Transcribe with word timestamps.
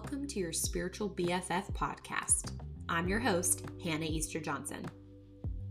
Welcome 0.00 0.28
to 0.28 0.38
your 0.38 0.52
Spiritual 0.52 1.10
BFF 1.10 1.72
podcast. 1.72 2.52
I'm 2.88 3.08
your 3.08 3.18
host, 3.18 3.64
Hannah 3.82 4.06
Easter 4.06 4.38
Johnson. 4.38 4.86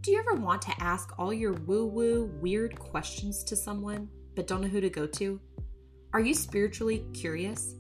Do 0.02 0.12
you 0.12 0.20
ever 0.20 0.34
want 0.34 0.62
to 0.64 0.84
ask 0.84 1.18
all 1.18 1.32
your 1.32 1.54
woo 1.54 1.86
woo, 1.86 2.26
weird 2.42 2.78
questions 2.78 3.42
to 3.46 3.56
someone, 3.56 4.10
but 4.36 4.46
don't 4.46 4.60
know 4.60 4.68
who 4.68 4.82
to 4.82 4.90
go 4.90 5.08
to? 5.08 5.40
Are 6.12 6.20
you 6.20 6.34
spiritually 6.34 7.06
curious? 7.14 7.76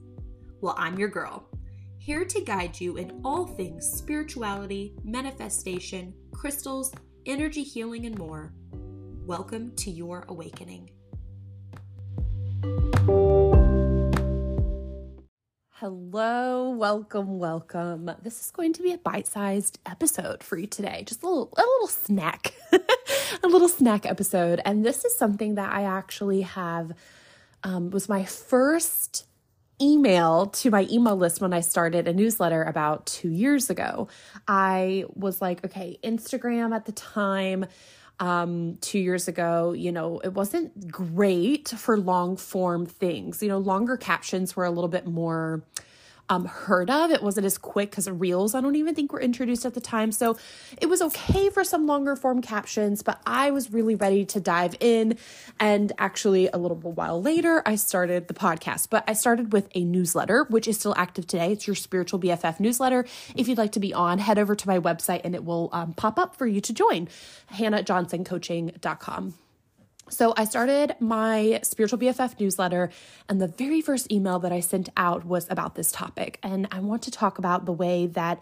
Well, 0.61 0.75
I'm 0.77 0.97
your 0.97 1.09
girl, 1.09 1.49
here 1.97 2.23
to 2.23 2.41
guide 2.41 2.79
you 2.79 2.95
in 2.95 3.19
all 3.25 3.45
things 3.45 3.85
spirituality, 3.85 4.95
manifestation, 5.03 6.13
crystals, 6.31 6.93
energy 7.25 7.63
healing, 7.63 8.05
and 8.05 8.17
more. 8.17 8.53
Welcome 9.25 9.75
to 9.75 9.91
your 9.91 10.23
awakening. 10.29 10.91
Hello, 15.79 16.71
welcome, 16.71 17.37
welcome. 17.37 18.09
This 18.23 18.41
is 18.41 18.49
going 18.49 18.73
to 18.73 18.81
be 18.81 18.93
a 18.93 18.97
bite-sized 18.97 19.77
episode 19.85 20.41
for 20.41 20.57
you 20.57 20.65
today. 20.65 21.03
Just 21.05 21.21
a 21.21 21.27
little 21.27 21.53
a 21.55 21.61
little 21.61 21.87
snack. 21.87 22.55
a 23.43 23.47
little 23.47 23.69
snack 23.69 24.03
episode. 24.03 24.59
And 24.65 24.83
this 24.83 25.05
is 25.05 25.15
something 25.15 25.53
that 25.53 25.71
I 25.71 25.83
actually 25.83 26.41
have 26.41 26.93
um, 27.63 27.91
was 27.91 28.09
my 28.09 28.25
first 28.25 29.27
email 29.79 30.47
to 30.47 30.71
my 30.71 30.87
email 30.89 31.15
list 31.15 31.41
when 31.41 31.53
I 31.53 31.59
started 31.59 32.07
a 32.07 32.13
newsletter 32.13 32.63
about 32.63 33.05
two 33.05 33.29
years 33.29 33.69
ago. 33.69 34.07
I 34.47 35.05
was 35.13 35.43
like, 35.43 35.63
okay, 35.63 35.99
Instagram 36.03 36.75
at 36.75 36.85
the 36.85 36.91
time 36.91 37.67
um, 38.19 38.77
two 38.81 38.99
years 38.99 39.27
ago, 39.27 39.73
you 39.73 39.91
know, 39.91 40.19
it 40.19 40.33
wasn't 40.33 40.91
great 40.91 41.69
for 41.69 41.97
long 41.97 42.37
form 42.37 42.85
things. 42.85 43.41
You 43.43 43.49
know, 43.49 43.59
longer 43.59 43.97
captions 43.97 44.55
were 44.55 44.65
a 44.65 44.71
little 44.71 44.89
bit 44.89 45.05
more 45.05 45.63
um, 46.29 46.45
heard 46.45 46.89
of. 46.89 47.11
It 47.11 47.23
wasn't 47.23 47.45
as 47.45 47.57
quick 47.57 47.91
because 47.91 48.09
reels, 48.09 48.53
I 48.53 48.61
don't 48.61 48.75
even 48.75 48.95
think 48.95 49.13
were 49.13 49.21
introduced 49.21 49.65
at 49.65 49.73
the 49.73 49.81
time. 49.81 50.11
So 50.11 50.37
it 50.81 50.87
was 50.87 51.01
okay 51.01 51.49
for 51.49 51.63
some 51.63 51.87
longer 51.87 52.15
form 52.15 52.41
captions, 52.41 53.01
but 53.01 53.21
I 53.25 53.51
was 53.51 53.71
really 53.71 53.95
ready 53.95 54.25
to 54.25 54.39
dive 54.39 54.75
in. 54.79 55.17
And 55.59 55.91
actually, 55.97 56.47
a 56.47 56.57
little 56.57 56.77
while 56.77 57.21
later, 57.21 57.63
I 57.65 57.75
started 57.75 58.27
the 58.27 58.33
podcast. 58.33 58.89
But 58.89 59.03
I 59.07 59.13
started 59.13 59.53
with 59.53 59.69
a 59.73 59.83
newsletter, 59.83 60.45
which 60.49 60.67
is 60.67 60.77
still 60.77 60.93
active 60.97 61.27
today. 61.27 61.51
It's 61.53 61.67
your 61.67 61.75
Spiritual 61.75 62.19
BFF 62.19 62.59
newsletter. 62.59 63.05
If 63.35 63.47
you'd 63.47 63.57
like 63.57 63.71
to 63.73 63.79
be 63.79 63.93
on, 63.93 64.19
head 64.19 64.39
over 64.39 64.55
to 64.55 64.67
my 64.67 64.79
website 64.79 65.21
and 65.23 65.35
it 65.35 65.45
will 65.45 65.69
um, 65.71 65.93
pop 65.93 66.19
up 66.19 66.35
for 66.35 66.45
you 66.45 66.61
to 66.61 66.73
join 66.73 67.07
hannahjohnsoncoaching.com. 67.53 69.46
So 70.09 70.33
I 70.37 70.45
started 70.45 70.95
my 70.99 71.59
spiritual 71.63 71.99
BFF 71.99 72.39
newsletter, 72.39 72.89
and 73.27 73.41
the 73.41 73.47
very 73.47 73.81
first 73.81 74.11
email 74.11 74.39
that 74.39 74.53
I 74.53 74.61
sent 74.61 74.89
out 74.95 75.25
was 75.25 75.47
about 75.49 75.75
this 75.75 75.91
topic. 75.91 76.39
And 76.41 76.67
I 76.71 76.79
want 76.79 77.03
to 77.03 77.11
talk 77.11 77.37
about 77.37 77.65
the 77.65 77.73
way 77.73 78.07
that 78.07 78.41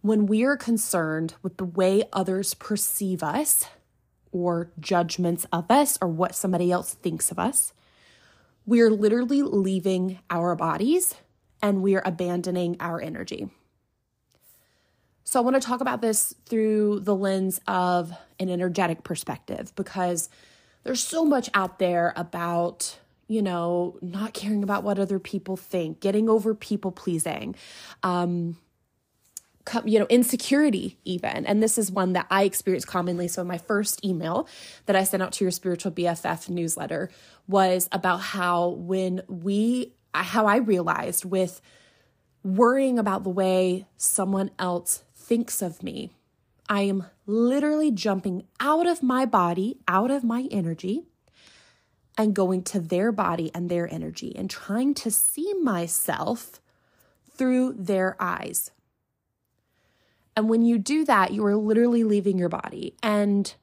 when 0.00 0.26
we 0.26 0.44
are 0.44 0.56
concerned 0.56 1.34
with 1.42 1.56
the 1.58 1.64
way 1.64 2.04
others 2.12 2.54
perceive 2.54 3.22
us, 3.22 3.66
or 4.32 4.70
judgments 4.80 5.46
of 5.52 5.70
us, 5.70 5.96
or 6.02 6.08
what 6.08 6.34
somebody 6.34 6.70
else 6.70 6.94
thinks 6.94 7.30
of 7.30 7.38
us, 7.38 7.72
we 8.66 8.80
are 8.80 8.90
literally 8.90 9.42
leaving 9.42 10.18
our 10.28 10.54
bodies 10.56 11.14
and 11.62 11.82
we 11.82 11.94
are 11.94 12.02
abandoning 12.04 12.76
our 12.80 13.00
energy. 13.00 13.48
So 15.24 15.40
I 15.40 15.42
want 15.42 15.54
to 15.54 15.66
talk 15.66 15.80
about 15.80 16.02
this 16.02 16.34
through 16.46 17.00
the 17.00 17.14
lens 17.14 17.60
of 17.66 18.12
an 18.38 18.50
energetic 18.50 19.02
perspective 19.04 19.72
because 19.74 20.28
there's 20.86 21.02
so 21.02 21.24
much 21.24 21.50
out 21.52 21.78
there 21.78 22.12
about 22.16 22.98
you 23.26 23.42
know 23.42 23.98
not 24.00 24.32
caring 24.32 24.62
about 24.62 24.84
what 24.84 24.98
other 24.98 25.18
people 25.18 25.56
think 25.56 26.00
getting 26.00 26.28
over 26.28 26.54
people 26.54 26.92
pleasing 26.92 27.54
um 28.04 28.56
you 29.84 29.98
know 29.98 30.06
insecurity 30.08 30.96
even. 31.04 31.44
And 31.44 31.60
this 31.60 31.76
is 31.76 31.90
one 31.90 32.12
that 32.12 32.26
i 32.30 32.44
experience 32.44 32.84
commonly. 32.84 33.26
So 33.26 33.42
my 33.42 33.58
first 33.58 34.04
email 34.04 34.48
that 34.86 34.94
i 34.94 35.02
sent 35.02 35.24
out 35.24 35.32
to 35.32 35.44
your 35.44 35.50
spiritual 35.50 35.90
bff 35.90 36.48
newsletter 36.48 37.10
was 37.48 37.88
about 37.90 38.18
how 38.18 38.68
when 38.68 39.22
we 39.26 39.92
how 40.14 40.46
i 40.46 40.56
realized 40.56 41.24
with 41.24 41.60
worrying 42.44 42.98
about 42.98 43.24
the 43.24 43.30
way 43.30 43.86
someone 43.96 44.52
else 44.58 45.02
thinks 45.16 45.62
of 45.62 45.82
me 45.82 46.15
I 46.68 46.82
am 46.82 47.06
literally 47.26 47.90
jumping 47.90 48.44
out 48.60 48.86
of 48.86 49.02
my 49.02 49.24
body, 49.26 49.78
out 49.86 50.10
of 50.10 50.24
my 50.24 50.48
energy, 50.50 51.04
and 52.18 52.34
going 52.34 52.62
to 52.64 52.80
their 52.80 53.12
body 53.12 53.50
and 53.54 53.68
their 53.68 53.92
energy 53.92 54.34
and 54.34 54.48
trying 54.48 54.94
to 54.94 55.10
see 55.10 55.52
myself 55.54 56.60
through 57.36 57.74
their 57.74 58.16
eyes. 58.18 58.70
And 60.34 60.48
when 60.48 60.62
you 60.62 60.78
do 60.78 61.04
that, 61.04 61.32
you 61.32 61.44
are 61.46 61.56
literally 61.56 62.04
leaving 62.04 62.38
your 62.38 62.48
body. 62.48 62.94
And 63.02 63.54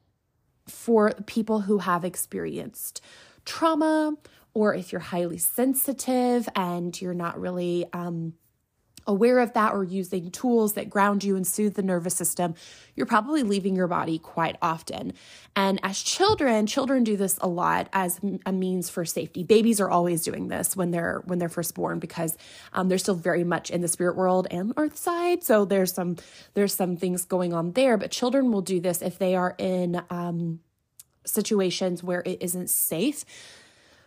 for 0.68 1.12
people 1.26 1.62
who 1.62 1.80
have 1.80 2.06
experienced 2.06 3.02
trauma, 3.46 4.16
or 4.54 4.74
if 4.74 4.92
you're 4.92 5.02
highly 5.02 5.38
sensitive 5.38 6.48
and 6.56 7.00
you're 7.02 7.14
not 7.14 7.40
really 7.40 7.86
um, 7.94 8.34
aware 9.08 9.40
of 9.40 9.54
that 9.54 9.74
or 9.74 9.84
using 9.84 10.32
tools 10.32 10.74
that 10.74 10.90
ground 10.90 11.24
you 11.24 11.36
and 11.36 11.46
soothe 11.46 11.76
the 11.76 11.84
nervous 11.84 12.16
system, 12.16 12.56
you're 12.96 13.06
probably 13.06 13.44
leaving 13.44 13.76
your 13.76 13.88
body 13.88 14.20
quite 14.20 14.56
often. 14.62 15.14
And 15.56 15.80
as 15.84 16.02
children, 16.02 16.68
children 16.68 17.04
do 17.04 17.18
this 17.18 17.38
a 17.42 17.48
lot 17.48 17.90
as 17.94 18.20
a 18.46 18.52
means 18.52 18.90
for 18.90 19.06
safety. 19.06 19.44
Babies 19.44 19.80
are 19.80 19.90
always 19.90 20.24
doing 20.24 20.48
this 20.48 20.76
when 20.76 20.92
they're 20.92 21.22
when 21.26 21.40
they're 21.40 21.50
first 21.50 21.76
born 21.76 22.00
because 22.00 22.38
um, 22.74 22.90
they're 22.90 22.98
still 22.98 23.16
very 23.16 23.44
much 23.44 23.70
in 23.70 23.82
the 23.82 23.88
spirit 23.88 24.16
world 24.16 24.48
and 24.50 24.74
earth 24.78 24.98
side. 24.98 25.44
So 25.44 25.66
there's 25.66 25.94
some 25.94 26.18
there's 26.54 26.74
some 26.74 26.98
things 26.98 27.26
going 27.26 27.54
on 27.54 27.74
there. 27.74 27.98
But 27.98 28.12
children 28.12 28.52
will 28.52 28.62
do 28.62 28.80
this 28.80 29.02
if 29.02 29.20
they 29.20 29.36
are 29.36 29.56
in 29.58 30.02
um, 30.10 30.60
situations 31.26 32.04
where 32.04 32.22
it 32.26 32.42
isn't 32.42 32.70
safe 32.70 33.26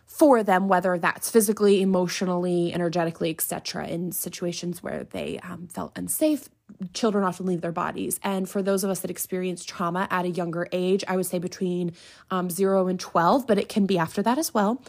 for 0.07 0.41
them, 0.41 0.69
whether 0.69 0.97
that's 0.97 1.29
physically, 1.29 1.81
emotionally, 1.81 2.73
energetically, 2.73 3.29
etc. 3.29 3.87
In 3.87 4.11
situations 4.13 4.81
where 4.81 5.03
they 5.03 5.37
um, 5.43 5.67
felt 5.67 5.91
unsafe, 5.97 6.49
children 6.93 7.25
often 7.25 7.45
leave 7.45 7.61
their 7.61 7.73
bodies. 7.73 8.19
And 8.23 8.49
for 8.49 8.63
those 8.63 8.85
of 8.85 8.89
us 8.89 9.01
that 9.01 9.11
experience 9.11 9.65
trauma 9.65 10.07
at 10.09 10.25
a 10.25 10.29
younger 10.29 10.67
age, 10.71 11.03
I 11.07 11.17
would 11.17 11.25
say 11.25 11.39
between 11.39 11.91
um, 12.31 12.49
zero 12.49 12.87
and 12.87 12.99
12, 12.99 13.45
but 13.45 13.59
it 13.59 13.67
can 13.67 13.85
be 13.85 13.97
after 13.97 14.21
that 14.23 14.37
as 14.37 14.53
well. 14.53 14.81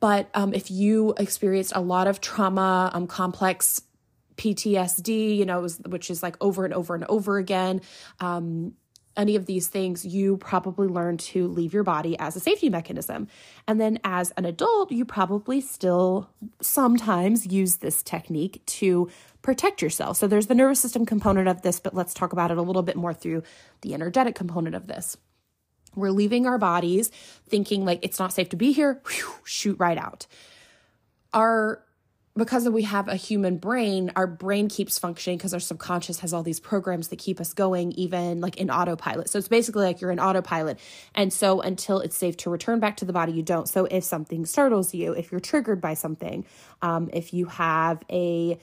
But 0.00 0.28
um, 0.34 0.52
if 0.52 0.70
you 0.70 1.14
experienced 1.18 1.72
a 1.74 1.80
lot 1.80 2.08
of 2.08 2.20
trauma, 2.20 2.90
um, 2.92 3.06
complex 3.06 3.80
PTSD, 4.36 5.36
you 5.36 5.46
know, 5.46 5.68
which 5.86 6.10
is 6.10 6.22
like 6.22 6.36
over 6.40 6.64
and 6.64 6.74
over 6.74 6.94
and 6.94 7.04
over 7.04 7.38
again, 7.38 7.80
um, 8.20 8.74
any 9.18 9.34
of 9.36 9.46
these 9.46 9.66
things, 9.66 10.06
you 10.06 10.36
probably 10.38 10.86
learn 10.86 11.18
to 11.18 11.48
leave 11.48 11.74
your 11.74 11.82
body 11.82 12.18
as 12.18 12.36
a 12.36 12.40
safety 12.40 12.70
mechanism. 12.70 13.28
And 13.66 13.80
then 13.80 13.98
as 14.04 14.30
an 14.36 14.44
adult, 14.44 14.92
you 14.92 15.04
probably 15.04 15.60
still 15.60 16.30
sometimes 16.62 17.46
use 17.46 17.76
this 17.76 18.02
technique 18.02 18.62
to 18.66 19.10
protect 19.42 19.82
yourself. 19.82 20.16
So 20.16 20.26
there's 20.26 20.46
the 20.46 20.54
nervous 20.54 20.80
system 20.80 21.04
component 21.04 21.48
of 21.48 21.62
this, 21.62 21.80
but 21.80 21.94
let's 21.94 22.14
talk 22.14 22.32
about 22.32 22.50
it 22.50 22.58
a 22.58 22.62
little 22.62 22.82
bit 22.82 22.96
more 22.96 23.12
through 23.12 23.42
the 23.82 23.92
energetic 23.92 24.34
component 24.34 24.74
of 24.74 24.86
this. 24.86 25.16
We're 25.94 26.10
leaving 26.10 26.46
our 26.46 26.58
bodies 26.58 27.10
thinking 27.48 27.84
like 27.84 27.98
it's 28.02 28.18
not 28.18 28.32
safe 28.32 28.48
to 28.50 28.56
be 28.56 28.72
here, 28.72 29.02
whew, 29.04 29.34
shoot 29.44 29.76
right 29.80 29.98
out. 29.98 30.26
Our 31.34 31.82
because 32.38 32.68
we 32.68 32.82
have 32.82 33.08
a 33.08 33.16
human 33.16 33.58
brain, 33.58 34.12
our 34.16 34.26
brain 34.26 34.68
keeps 34.68 34.98
functioning 34.98 35.36
because 35.36 35.52
our 35.52 35.60
subconscious 35.60 36.20
has 36.20 36.32
all 36.32 36.42
these 36.42 36.60
programs 36.60 37.08
that 37.08 37.18
keep 37.18 37.40
us 37.40 37.52
going, 37.52 37.92
even 37.92 38.40
like 38.40 38.56
in 38.56 38.70
autopilot. 38.70 39.28
So 39.28 39.38
it's 39.38 39.48
basically 39.48 39.84
like 39.84 40.00
you're 40.00 40.12
in 40.12 40.20
autopilot. 40.20 40.78
And 41.14 41.32
so 41.32 41.60
until 41.60 42.00
it's 42.00 42.16
safe 42.16 42.36
to 42.38 42.50
return 42.50 42.78
back 42.80 42.96
to 42.98 43.04
the 43.04 43.12
body, 43.12 43.32
you 43.32 43.42
don't. 43.42 43.68
So 43.68 43.86
if 43.86 44.04
something 44.04 44.46
startles 44.46 44.94
you, 44.94 45.12
if 45.12 45.32
you're 45.32 45.40
triggered 45.40 45.80
by 45.80 45.94
something, 45.94 46.46
um, 46.80 47.10
if 47.12 47.34
you 47.34 47.46
have 47.46 48.02
a 48.10 48.58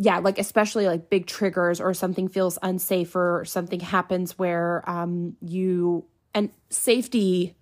yeah, 0.00 0.18
like 0.18 0.38
especially 0.38 0.86
like 0.86 1.10
big 1.10 1.26
triggers 1.26 1.80
or 1.80 1.92
something 1.92 2.28
feels 2.28 2.56
unsafe 2.62 3.16
or 3.16 3.44
something 3.44 3.80
happens 3.80 4.38
where 4.38 4.88
um, 4.88 5.36
you 5.40 6.04
and 6.34 6.50
safety, 6.70 7.56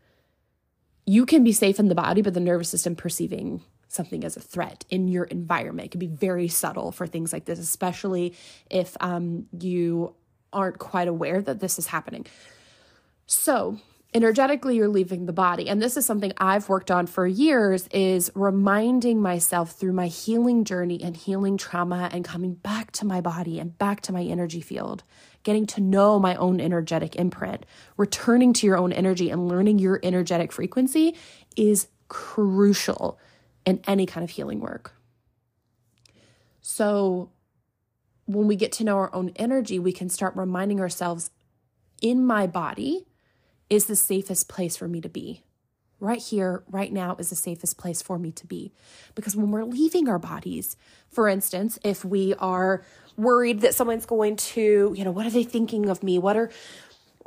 you 1.06 1.24
can 1.24 1.44
be 1.44 1.52
safe 1.52 1.78
in 1.78 1.88
the 1.88 1.94
body, 1.94 2.20
but 2.20 2.34
the 2.34 2.40
nervous 2.40 2.68
system 2.68 2.94
perceiving 2.94 3.62
something 3.88 4.24
as 4.24 4.36
a 4.36 4.40
threat 4.40 4.84
in 4.90 5.08
your 5.08 5.24
environment. 5.24 5.86
It 5.86 5.90
can 5.92 6.00
be 6.00 6.06
very 6.06 6.48
subtle 6.48 6.92
for 6.92 7.06
things 7.06 7.32
like 7.32 7.44
this, 7.44 7.58
especially 7.58 8.34
if 8.70 8.96
um, 9.00 9.46
you 9.58 10.14
aren't 10.52 10.78
quite 10.78 11.08
aware 11.08 11.40
that 11.42 11.60
this 11.60 11.78
is 11.78 11.86
happening. 11.86 12.26
So, 13.26 13.78
energetically 14.14 14.76
you're 14.76 14.88
leaving 14.88 15.26
the 15.26 15.32
body 15.32 15.68
and 15.68 15.82
this 15.82 15.96
is 15.96 16.06
something 16.06 16.32
i've 16.38 16.68
worked 16.68 16.90
on 16.90 17.06
for 17.06 17.26
years 17.26 17.88
is 17.88 18.30
reminding 18.34 19.20
myself 19.20 19.72
through 19.72 19.92
my 19.92 20.06
healing 20.06 20.64
journey 20.64 21.02
and 21.02 21.16
healing 21.16 21.58
trauma 21.58 22.08
and 22.12 22.24
coming 22.24 22.54
back 22.54 22.90
to 22.92 23.04
my 23.04 23.20
body 23.20 23.58
and 23.58 23.76
back 23.78 24.00
to 24.00 24.12
my 24.12 24.22
energy 24.22 24.60
field 24.60 25.02
getting 25.42 25.66
to 25.66 25.80
know 25.80 26.18
my 26.18 26.34
own 26.36 26.60
energetic 26.60 27.16
imprint 27.16 27.66
returning 27.96 28.52
to 28.52 28.66
your 28.66 28.78
own 28.78 28.92
energy 28.92 29.28
and 29.28 29.48
learning 29.48 29.78
your 29.78 30.00
energetic 30.02 30.52
frequency 30.52 31.14
is 31.56 31.88
crucial 32.08 33.18
in 33.66 33.80
any 33.86 34.06
kind 34.06 34.24
of 34.24 34.30
healing 34.30 34.60
work. 34.60 34.94
So 36.62 37.30
when 38.24 38.46
we 38.46 38.56
get 38.56 38.72
to 38.72 38.84
know 38.84 38.96
our 38.96 39.14
own 39.14 39.32
energy, 39.36 39.78
we 39.78 39.92
can 39.92 40.08
start 40.08 40.34
reminding 40.36 40.80
ourselves 40.80 41.30
in 42.00 42.24
my 42.24 42.46
body 42.46 43.06
is 43.68 43.86
the 43.86 43.96
safest 43.96 44.48
place 44.48 44.76
for 44.76 44.88
me 44.88 45.00
to 45.00 45.08
be. 45.08 45.42
Right 45.98 46.20
here, 46.20 46.62
right 46.68 46.92
now 46.92 47.16
is 47.18 47.30
the 47.30 47.36
safest 47.36 47.78
place 47.78 48.02
for 48.02 48.18
me 48.18 48.30
to 48.32 48.46
be. 48.46 48.72
Because 49.14 49.34
when 49.34 49.50
we're 49.50 49.64
leaving 49.64 50.08
our 50.08 50.18
bodies, 50.18 50.76
for 51.08 51.26
instance, 51.26 51.78
if 51.82 52.04
we 52.04 52.34
are 52.34 52.84
worried 53.16 53.62
that 53.62 53.74
someone's 53.74 54.04
going 54.04 54.36
to, 54.36 54.92
you 54.94 55.04
know, 55.04 55.10
what 55.10 55.24
are 55.24 55.30
they 55.30 55.42
thinking 55.42 55.88
of 55.88 56.02
me? 56.02 56.18
What 56.18 56.36
are 56.36 56.50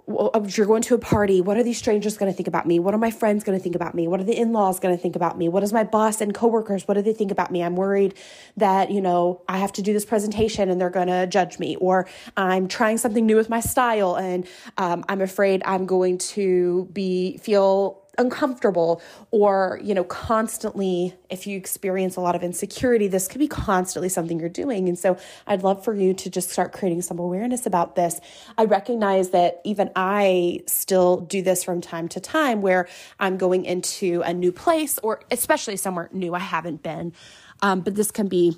you're 0.08 0.66
going 0.66 0.82
to 0.84 0.96
a 0.96 1.00
party. 1.00 1.42
What 1.42 1.58
are 1.58 1.64
these 1.64 1.78
strangers 1.78 2.18
going 2.18 2.32
to 2.32 2.36
think 2.36 2.48
about 2.48 2.66
me? 2.66 2.80
What 2.80 2.94
are 2.94 2.98
my 2.98 3.12
friends 3.12 3.44
going 3.44 3.58
to 3.58 3.62
think 3.62 3.76
about 3.76 3.96
me? 3.96 4.08
What 4.08 4.20
are 4.20 4.24
the 4.24 4.38
in 4.38 4.54
laws 4.54 4.80
going 4.80 4.96
to 4.96 5.02
think 5.02 5.16
about 5.16 5.38
me? 5.38 5.50
What 5.50 5.64
is 5.64 5.74
my 5.74 5.84
boss 5.84 6.22
and 6.22 6.34
coworkers? 6.34 6.88
What 6.88 6.96
do 6.96 7.02
they 7.02 7.14
think 7.14 7.32
about 7.32 7.52
me? 7.52 7.64
I'm 7.64 7.76
worried 7.76 8.16
that, 8.58 8.92
you 8.92 9.02
know, 9.02 9.42
I 9.48 9.58
have 9.58 9.72
to 9.74 9.82
do 9.82 9.94
this 9.94 10.06
presentation 10.06 10.70
and 10.70 10.80
they're 10.80 10.90
going 10.90 11.08
to 11.08 11.28
judge 11.28 11.60
me, 11.60 11.76
or 11.78 12.08
I'm 12.38 12.68
trying 12.68 12.98
something 12.98 13.26
new 13.26 13.36
with 13.36 13.50
my 13.50 13.60
style 13.60 14.16
and 14.16 14.48
um, 14.78 15.04
I'm 15.10 15.22
afraid 15.22 15.62
I'm 15.66 15.86
going 15.86 16.18
to 16.20 16.88
be 16.92 17.38
feel 17.38 18.04
uncomfortable 18.20 19.02
or 19.32 19.80
you 19.82 19.96
know 19.96 20.04
constantly 20.04 21.16
if 21.30 21.48
you 21.48 21.58
experience 21.58 22.16
a 22.16 22.22
lot 22.22 22.36
of 22.36 22.44
insecurity 22.44 23.08
this 23.08 23.28
could 23.28 23.40
be 23.40 23.48
constantly 23.48 24.10
something 24.10 24.40
you're 24.40 24.50
doing. 24.50 24.88
And 24.88 25.00
so 25.00 25.18
i'd 25.48 25.64
love 25.64 25.84
for 25.84 25.94
you 25.94 26.14
to 26.14 26.30
just 26.30 26.50
start 26.50 26.74
creating 26.74 27.02
some 27.02 27.18
awareness 27.18 27.66
about 27.66 27.96
this. 27.96 28.20
I 28.58 28.66
recognize 28.66 29.30
that 29.30 29.62
even 29.64 29.90
i 29.96 30.60
still 30.68 31.22
do 31.22 31.42
this 31.42 31.64
from 31.64 31.82
time 31.82 32.08
to 32.10 32.20
time 32.20 32.62
where 32.62 32.88
i'm 33.20 33.38
going 33.38 33.66
into 33.66 34.22
a 34.22 34.34
new 34.34 34.52
place 34.52 35.00
or 35.00 35.22
especially 35.32 35.78
somewhere 35.78 36.10
new 36.12 36.36
i 36.36 36.40
haven't 36.40 36.84
been. 36.84 37.14
Um, 37.62 37.82
but 37.82 37.96
this 37.96 38.12
can 38.12 38.28
be 38.28 38.58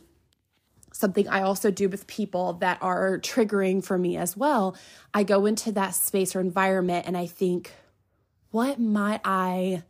something 0.92 1.28
I 1.28 1.42
also 1.42 1.72
do 1.72 1.90
with 1.90 2.06
people 2.08 2.54
that 2.54 2.78
are 2.82 3.18
triggering 3.20 3.84
for 3.84 3.98
me 3.98 4.18
as 4.18 4.38
well. 4.38 4.76
I 5.14 5.24
go 5.24 5.46
into 5.46 5.72
that 5.74 5.96
space 5.96 6.36
or 6.36 6.40
environment 6.40 7.08
and 7.08 7.18
I 7.18 7.26
think, 7.26 7.74
what 8.52 8.80
might 8.80 9.22
I 9.24 9.84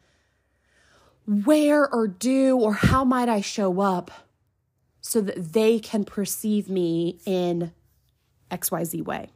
wear 1.27 1.87
or 1.87 2.07
do, 2.07 2.57
or 2.57 2.73
how 2.73 3.03
might 3.03 3.29
I 3.29 3.41
show 3.41 3.81
up 3.81 4.11
so 5.01 5.21
that 5.21 5.53
they 5.53 5.79
can 5.79 6.03
perceive 6.05 6.69
me 6.69 7.19
in 7.25 7.71
XYZ 8.49 9.03
way? 9.03 9.29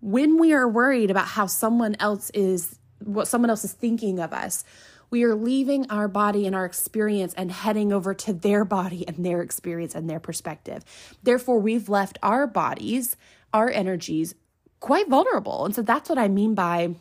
When 0.00 0.38
we 0.38 0.52
are 0.52 0.68
worried 0.68 1.10
about 1.10 1.28
how 1.28 1.46
someone 1.46 1.96
else 2.00 2.30
is, 2.30 2.78
what 3.04 3.28
someone 3.28 3.50
else 3.50 3.64
is 3.64 3.72
thinking 3.72 4.18
of 4.18 4.32
us, 4.32 4.64
we 5.10 5.24
are 5.24 5.34
leaving 5.34 5.88
our 5.90 6.08
body 6.08 6.46
and 6.46 6.56
our 6.56 6.64
experience 6.64 7.34
and 7.34 7.52
heading 7.52 7.92
over 7.92 8.14
to 8.14 8.32
their 8.32 8.64
body 8.64 9.06
and 9.06 9.24
their 9.24 9.42
experience 9.42 9.94
and 9.94 10.08
their 10.08 10.18
perspective. 10.18 10.84
Therefore, 11.22 11.58
we've 11.60 11.88
left 11.88 12.18
our 12.22 12.46
bodies, 12.46 13.16
our 13.52 13.68
energies 13.68 14.34
quite 14.80 15.08
vulnerable. 15.08 15.66
And 15.66 15.74
so 15.74 15.82
that's 15.82 16.08
what 16.08 16.18
I 16.18 16.28
mean 16.28 16.54
by 16.54 16.94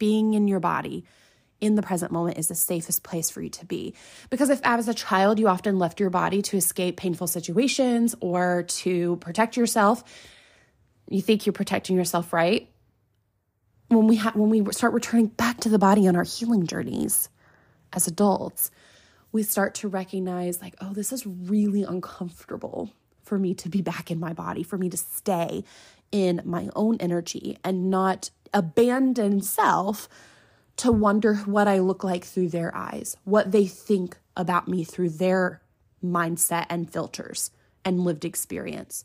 being 0.00 0.34
in 0.34 0.48
your 0.48 0.58
body 0.58 1.04
in 1.60 1.74
the 1.74 1.82
present 1.82 2.10
moment 2.10 2.38
is 2.38 2.48
the 2.48 2.54
safest 2.54 3.02
place 3.02 3.30
for 3.30 3.42
you 3.42 3.50
to 3.50 3.66
be. 3.66 3.94
Because 4.30 4.50
if, 4.50 4.60
as 4.64 4.88
a 4.88 4.94
child, 4.94 5.38
you 5.38 5.46
often 5.46 5.78
left 5.78 6.00
your 6.00 6.10
body 6.10 6.42
to 6.42 6.56
escape 6.56 6.96
painful 6.96 7.26
situations 7.26 8.16
or 8.20 8.64
to 8.64 9.16
protect 9.16 9.56
yourself, 9.56 10.02
you 11.08 11.20
think 11.20 11.44
you're 11.44 11.52
protecting 11.52 11.96
yourself, 11.96 12.32
right? 12.32 12.68
When 13.88 14.06
we 14.06 14.16
ha- 14.16 14.32
when 14.34 14.50
we 14.50 14.72
start 14.72 14.94
returning 14.94 15.26
back 15.26 15.60
to 15.60 15.68
the 15.68 15.78
body 15.78 16.08
on 16.08 16.16
our 16.16 16.24
healing 16.24 16.66
journeys 16.66 17.28
as 17.92 18.06
adults, 18.06 18.70
we 19.32 19.42
start 19.42 19.74
to 19.76 19.88
recognize 19.88 20.62
like, 20.62 20.74
oh, 20.80 20.92
this 20.92 21.12
is 21.12 21.26
really 21.26 21.82
uncomfortable 21.82 22.90
for 23.22 23.38
me 23.38 23.54
to 23.54 23.68
be 23.68 23.82
back 23.82 24.10
in 24.10 24.18
my 24.18 24.32
body, 24.32 24.62
for 24.62 24.78
me 24.78 24.88
to 24.88 24.96
stay 24.96 25.64
in 26.12 26.40
my 26.44 26.68
own 26.74 26.96
energy 27.00 27.58
and 27.62 27.90
not 27.90 28.30
abandon 28.52 29.40
self 29.40 30.08
to 30.76 30.90
wonder 30.90 31.34
what 31.36 31.68
I 31.68 31.78
look 31.78 32.02
like 32.02 32.24
through 32.24 32.48
their 32.48 32.74
eyes, 32.74 33.16
what 33.24 33.52
they 33.52 33.66
think 33.66 34.16
about 34.36 34.66
me 34.66 34.84
through 34.84 35.10
their 35.10 35.60
mindset 36.02 36.66
and 36.70 36.90
filters 36.90 37.50
and 37.84 38.00
lived 38.00 38.24
experience. 38.24 39.04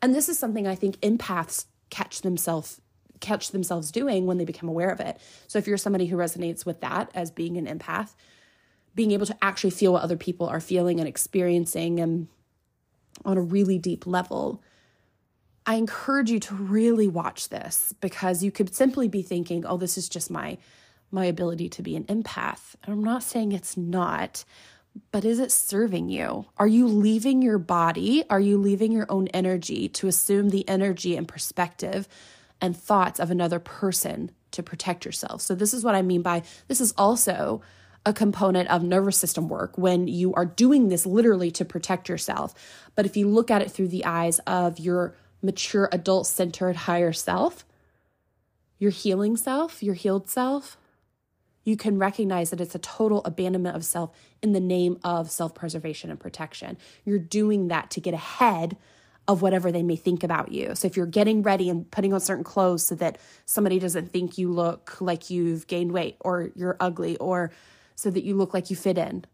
And 0.00 0.14
this 0.14 0.28
is 0.28 0.38
something 0.38 0.66
I 0.66 0.74
think 0.74 0.96
empaths 1.00 1.66
catch 1.90 2.22
themselves 2.22 2.80
catch 3.20 3.52
themselves 3.52 3.92
doing 3.92 4.26
when 4.26 4.36
they 4.36 4.44
become 4.44 4.68
aware 4.68 4.90
of 4.90 4.98
it. 4.98 5.16
So 5.46 5.56
if 5.56 5.68
you're 5.68 5.76
somebody 5.76 6.06
who 6.06 6.16
resonates 6.16 6.66
with 6.66 6.80
that 6.80 7.08
as 7.14 7.30
being 7.30 7.56
an 7.56 7.66
empath, 7.66 8.16
being 8.96 9.12
able 9.12 9.26
to 9.26 9.36
actually 9.40 9.70
feel 9.70 9.92
what 9.92 10.02
other 10.02 10.16
people 10.16 10.48
are 10.48 10.58
feeling 10.58 10.98
and 10.98 11.08
experiencing 11.08 12.00
and 12.00 12.26
on 13.24 13.38
a 13.38 13.42
really 13.42 13.78
deep 13.78 14.08
level 14.08 14.60
I 15.64 15.76
encourage 15.76 16.30
you 16.30 16.40
to 16.40 16.54
really 16.54 17.08
watch 17.08 17.48
this 17.48 17.94
because 18.00 18.42
you 18.42 18.50
could 18.50 18.74
simply 18.74 19.08
be 19.08 19.22
thinking, 19.22 19.64
"Oh, 19.64 19.76
this 19.76 19.96
is 19.96 20.08
just 20.08 20.30
my 20.30 20.58
my 21.10 21.26
ability 21.26 21.68
to 21.68 21.82
be 21.82 21.94
an 21.94 22.04
empath." 22.04 22.74
And 22.82 22.92
I'm 22.92 23.04
not 23.04 23.22
saying 23.22 23.52
it's 23.52 23.76
not, 23.76 24.44
but 25.10 25.24
is 25.24 25.38
it 25.38 25.52
serving 25.52 26.08
you? 26.08 26.46
Are 26.58 26.66
you 26.66 26.86
leaving 26.86 27.42
your 27.42 27.58
body? 27.58 28.24
Are 28.28 28.40
you 28.40 28.58
leaving 28.58 28.92
your 28.92 29.06
own 29.08 29.28
energy 29.28 29.88
to 29.90 30.08
assume 30.08 30.50
the 30.50 30.68
energy 30.68 31.16
and 31.16 31.28
perspective 31.28 32.08
and 32.60 32.76
thoughts 32.76 33.20
of 33.20 33.30
another 33.30 33.58
person 33.58 34.30
to 34.50 34.62
protect 34.62 35.04
yourself? 35.04 35.42
So 35.42 35.54
this 35.54 35.72
is 35.72 35.84
what 35.84 35.94
I 35.94 36.02
mean 36.02 36.22
by 36.22 36.42
this 36.68 36.80
is 36.80 36.92
also 36.98 37.62
a 38.04 38.12
component 38.12 38.68
of 38.68 38.82
nervous 38.82 39.16
system 39.16 39.48
work 39.48 39.78
when 39.78 40.08
you 40.08 40.34
are 40.34 40.44
doing 40.44 40.88
this 40.88 41.06
literally 41.06 41.52
to 41.52 41.64
protect 41.64 42.08
yourself. 42.08 42.52
But 42.96 43.06
if 43.06 43.16
you 43.16 43.28
look 43.28 43.50
at 43.50 43.62
it 43.62 43.70
through 43.70 43.88
the 43.88 44.04
eyes 44.04 44.40
of 44.40 44.80
your 44.80 45.14
mature, 45.42 45.88
adult 45.92 46.26
centered 46.26 46.76
higher 46.76 47.12
self, 47.12 47.64
your 48.78 48.90
healing 48.90 49.36
self, 49.36 49.82
your 49.82 49.94
healed 49.94 50.28
self, 50.28 50.76
you 51.64 51.76
can 51.76 51.98
recognize 51.98 52.50
that 52.50 52.60
it's 52.60 52.74
a 52.74 52.80
total 52.80 53.22
abandonment 53.24 53.76
of 53.76 53.84
self 53.84 54.10
in 54.42 54.52
the 54.52 54.60
name 54.60 54.98
of 55.04 55.30
self 55.30 55.54
preservation 55.54 56.10
and 56.10 56.18
protection. 56.18 56.76
You're 57.04 57.18
doing 57.18 57.68
that 57.68 57.90
to 57.92 58.00
get 58.00 58.14
ahead 58.14 58.76
of 59.28 59.40
whatever 59.40 59.70
they 59.70 59.82
may 59.82 59.94
think 59.94 60.24
about 60.24 60.50
you. 60.50 60.74
So 60.74 60.86
if 60.86 60.96
you're 60.96 61.06
getting 61.06 61.42
ready 61.42 61.70
and 61.70 61.88
putting 61.90 62.12
on 62.12 62.20
certain 62.20 62.42
clothes 62.42 62.84
so 62.84 62.96
that 62.96 63.18
somebody 63.44 63.78
doesn't 63.78 64.12
think 64.12 64.36
you 64.36 64.50
look 64.50 65.00
like 65.00 65.30
you've 65.30 65.68
gained 65.68 65.92
weight 65.92 66.16
or 66.20 66.50
you're 66.56 66.76
ugly 66.80 67.16
or 67.18 67.52
so 67.94 68.10
that 68.10 68.24
you 68.24 68.34
look 68.34 68.52
like 68.52 68.68
you 68.68 68.74
fit 68.74 68.98
in, 68.98 69.24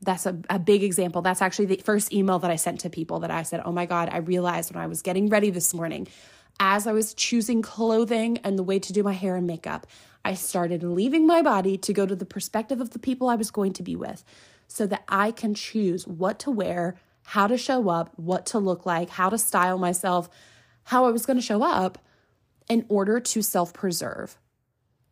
that's 0.00 0.26
a, 0.26 0.38
a 0.48 0.58
big 0.58 0.82
example. 0.82 1.22
That's 1.22 1.42
actually 1.42 1.66
the 1.66 1.76
first 1.76 2.12
email 2.12 2.38
that 2.40 2.50
I 2.50 2.56
sent 2.56 2.80
to 2.80 2.90
people 2.90 3.20
that 3.20 3.30
I 3.30 3.42
said, 3.42 3.62
Oh 3.64 3.72
my 3.72 3.86
God, 3.86 4.08
I 4.12 4.18
realized 4.18 4.72
when 4.74 4.82
I 4.82 4.86
was 4.86 5.02
getting 5.02 5.28
ready 5.28 5.50
this 5.50 5.74
morning, 5.74 6.08
as 6.60 6.86
I 6.86 6.92
was 6.92 7.14
choosing 7.14 7.62
clothing 7.62 8.38
and 8.38 8.58
the 8.58 8.62
way 8.62 8.78
to 8.78 8.92
do 8.92 9.02
my 9.02 9.12
hair 9.12 9.36
and 9.36 9.46
makeup, 9.46 9.86
I 10.24 10.34
started 10.34 10.82
leaving 10.82 11.26
my 11.26 11.42
body 11.42 11.76
to 11.78 11.92
go 11.92 12.06
to 12.06 12.16
the 12.16 12.26
perspective 12.26 12.80
of 12.80 12.90
the 12.90 12.98
people 12.98 13.28
I 13.28 13.36
was 13.36 13.50
going 13.50 13.72
to 13.74 13.82
be 13.82 13.96
with 13.96 14.24
so 14.66 14.86
that 14.86 15.04
I 15.08 15.30
can 15.30 15.54
choose 15.54 16.06
what 16.06 16.38
to 16.40 16.50
wear, 16.50 16.96
how 17.24 17.46
to 17.46 17.56
show 17.56 17.88
up, 17.88 18.12
what 18.16 18.46
to 18.46 18.58
look 18.58 18.84
like, 18.84 19.10
how 19.10 19.30
to 19.30 19.38
style 19.38 19.78
myself, 19.78 20.28
how 20.84 21.06
I 21.06 21.10
was 21.10 21.26
going 21.26 21.38
to 21.38 21.44
show 21.44 21.62
up 21.62 21.98
in 22.68 22.84
order 22.88 23.20
to 23.20 23.42
self 23.42 23.72
preserve. 23.72 24.38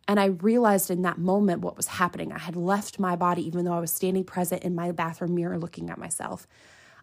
And 0.08 0.20
I 0.20 0.26
realized 0.26 0.90
in 0.90 1.02
that 1.02 1.18
moment 1.18 1.62
what 1.62 1.76
was 1.76 1.86
happening. 1.86 2.32
I 2.32 2.38
had 2.38 2.56
left 2.56 2.98
my 2.98 3.16
body, 3.16 3.46
even 3.46 3.64
though 3.64 3.72
I 3.72 3.80
was 3.80 3.92
standing 3.92 4.24
present 4.24 4.62
in 4.62 4.74
my 4.74 4.92
bathroom 4.92 5.34
mirror 5.34 5.58
looking 5.58 5.90
at 5.90 5.98
myself. 5.98 6.46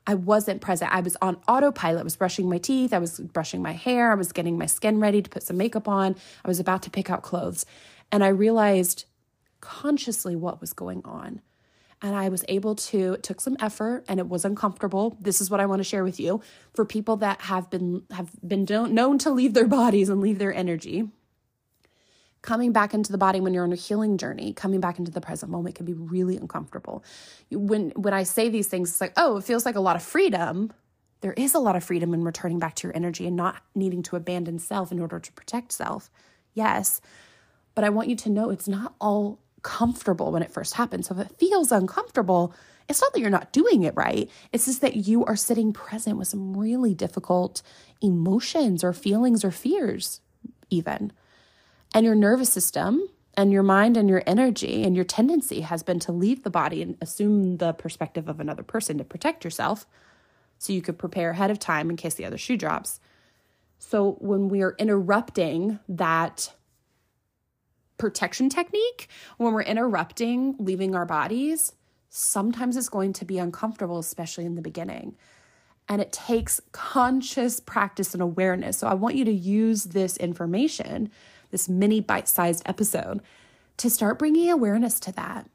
I 0.06 0.16
wasn't 0.16 0.62
present. 0.62 0.94
I 0.94 1.02
was 1.02 1.16
on 1.22 1.38
autopilot. 1.48 2.02
I 2.02 2.04
was 2.04 2.16
brushing 2.16 2.50
my 2.50 2.58
teeth. 2.58 2.94
I 2.94 3.00
was 3.00 3.20
brushing 3.20 3.62
my 3.62 3.72
hair. 3.72 4.12
I 4.12 4.16
was 4.16 4.32
getting 4.32 4.58
my 4.58 4.66
skin 4.66 5.00
ready 5.00 5.22
to 5.22 5.30
put 5.30 5.44
some 5.44 5.58
makeup 5.58 5.88
on. 5.88 6.16
I 6.44 6.48
was 6.48 6.60
about 6.60 6.82
to 6.84 6.90
pick 6.90 7.10
out 7.10 7.24
clothes. 7.24 7.66
And 8.12 8.24
I 8.24 8.30
realized 8.30 9.06
consciously 9.62 10.36
what 10.36 10.60
was 10.60 10.74
going 10.74 11.02
on. 11.06 11.42
And 12.02 12.16
I 12.18 12.28
was 12.28 12.44
able 12.50 12.76
to, 12.76 13.14
it 13.14 13.24
took 13.24 13.40
some 13.40 13.56
effort 13.62 14.04
and 14.10 14.20
it 14.20 14.28
was 14.28 14.44
uncomfortable. 14.44 15.18
This 15.22 15.40
is 15.40 15.50
what 15.50 15.62
I 15.62 15.66
want 15.66 15.80
to 15.80 15.86
share 15.86 16.04
with 16.04 16.20
you 16.20 16.42
for 16.74 16.84
people 16.84 17.16
that 17.18 17.40
have 17.42 17.70
been 17.70 18.04
have 18.12 18.30
been 18.46 18.66
known 18.66 19.18
to 19.20 19.32
leave 19.32 19.54
their 19.54 19.68
bodies 19.68 20.10
and 20.10 20.20
leave 20.20 20.38
their 20.38 20.54
energy 20.54 21.08
coming 22.44 22.74
back 22.74 22.94
into 22.94 23.12
the 23.12 23.18
body 23.18 23.40
when 23.40 23.54
you're 23.54 23.64
on 23.64 23.74
a 23.74 23.78
healing 23.78 24.18
journey, 24.18 24.54
coming 24.54 24.80
back 24.80 25.00
into 25.00 25.10
the 25.10 25.22
present 25.22 25.52
moment 25.52 25.76
can 25.76 25.86
be 25.86 25.94
really 25.94 26.38
uncomfortable. 26.38 27.04
When 27.50 27.90
when 27.92 28.14
I 28.14 28.24
say 28.24 28.50
these 28.50 28.68
things, 28.68 28.92
it's 28.92 29.02
like, 29.02 29.14
oh, 29.18 29.38
it 29.38 29.46
feels 29.46 29.66
like 29.66 29.76
a 29.76 29.82
lot 29.82 29.96
of 29.96 30.04
freedom. 30.04 30.72
There 31.22 31.34
is 31.34 31.56
a 31.56 31.60
lot 31.60 31.76
of 31.76 31.84
freedom 31.84 32.14
in 32.14 32.24
returning 32.24 32.60
back 32.60 32.76
to 32.76 32.88
your 32.88 32.96
energy 32.96 33.26
and 33.26 33.36
not 33.36 33.62
needing 33.74 34.04
to 34.04 34.18
abandon 34.18 34.60
self 34.60 34.92
in 34.92 35.00
order 35.00 35.20
to 35.20 35.32
protect 35.34 35.72
self. 35.72 36.12
Yes. 36.54 37.02
But 37.76 37.86
I 37.86 37.90
want 37.90 38.10
you 38.10 38.16
to 38.18 38.30
know 38.30 38.50
it's 38.50 38.68
not 38.68 38.94
all 39.00 39.40
comfortable 39.64 40.32
when 40.34 40.44
it 40.44 40.52
first 40.52 40.76
happens. 40.76 41.08
So 41.08 41.16
if 41.18 41.26
it 41.26 41.40
feels 41.40 41.72
uncomfortable, 41.72 42.54
it's 42.90 43.02
not 43.02 43.14
that 43.14 43.22
you're 43.22 43.30
not 43.30 43.54
doing 43.54 43.84
it 43.84 43.96
right. 43.96 44.30
It's 44.52 44.66
just 44.66 44.82
that 44.82 44.98
you 45.08 45.24
are 45.24 45.38
sitting 45.38 45.72
present 45.72 46.18
with 46.18 46.28
some 46.28 46.56
really 46.56 46.94
difficult 46.94 47.62
emotions 48.02 48.84
or 48.84 48.92
feelings 48.92 49.46
or 49.46 49.52
fears, 49.52 50.20
even. 50.70 51.14
And 51.94 52.06
your 52.06 52.16
nervous 52.16 52.52
system 52.52 53.08
and 53.36 53.52
your 53.52 53.64
mind 53.64 53.98
and 53.98 54.10
your 54.10 54.24
energy 54.26 54.84
and 54.84 54.96
your 54.96 55.06
tendency 55.06 55.62
has 55.62 55.84
been 55.84 56.00
to 56.00 56.12
leave 56.12 56.44
the 56.44 56.50
body 56.50 56.82
and 56.82 56.98
assume 57.02 57.58
the 57.58 57.74
perspective 57.74 58.28
of 58.28 58.40
another 58.40 58.64
person 58.64 58.98
to 58.98 59.04
protect 59.04 59.44
yourself. 59.44 59.86
so 60.64 60.72
you 60.72 60.82
could 60.82 60.98
prepare 60.98 61.32
ahead 61.32 61.52
of 61.52 61.60
time 61.60 61.90
in 61.90 61.98
case 61.98 62.14
the 62.14 62.24
other 62.24 62.38
shoe 62.38 62.56
drops. 62.56 63.02
So 63.80 64.14
when 64.20 64.48
we 64.48 64.62
are 64.62 64.76
interrupting 64.80 65.80
that 65.90 66.54
protection 67.98 68.48
technique, 68.50 69.10
when 69.38 69.54
we're 69.54 69.62
interrupting 69.64 70.56
leaving 70.60 70.96
our 70.96 71.06
bodies, 71.06 71.74
sometimes 72.10 72.78
it's 72.78 72.88
going 72.88 73.12
to 73.14 73.26
be 73.26 73.40
uncomfortable, 73.40 74.00
especially 74.00 74.46
in 74.46 74.56
the 74.56 74.62
beginning. 74.62 75.18
And 75.90 76.02
it 76.02 76.14
takes 76.14 76.62
conscious 76.72 77.60
practice 77.60 78.14
and 78.14 78.24
awareness. 78.24 78.78
So 78.78 78.88
I 78.88 78.94
want 78.94 79.16
you 79.16 79.26
to 79.26 79.34
use 79.34 79.84
this 79.84 80.16
information, 80.16 81.12
this 81.54 81.70
mini 81.70 82.02
bite 82.02 82.28
sized 82.28 82.64
episode, 82.66 83.22
to 83.78 83.90
start 83.90 84.20
bringing 84.20 84.52
awareness 84.52 85.00
to 85.00 85.14
that 85.14 85.48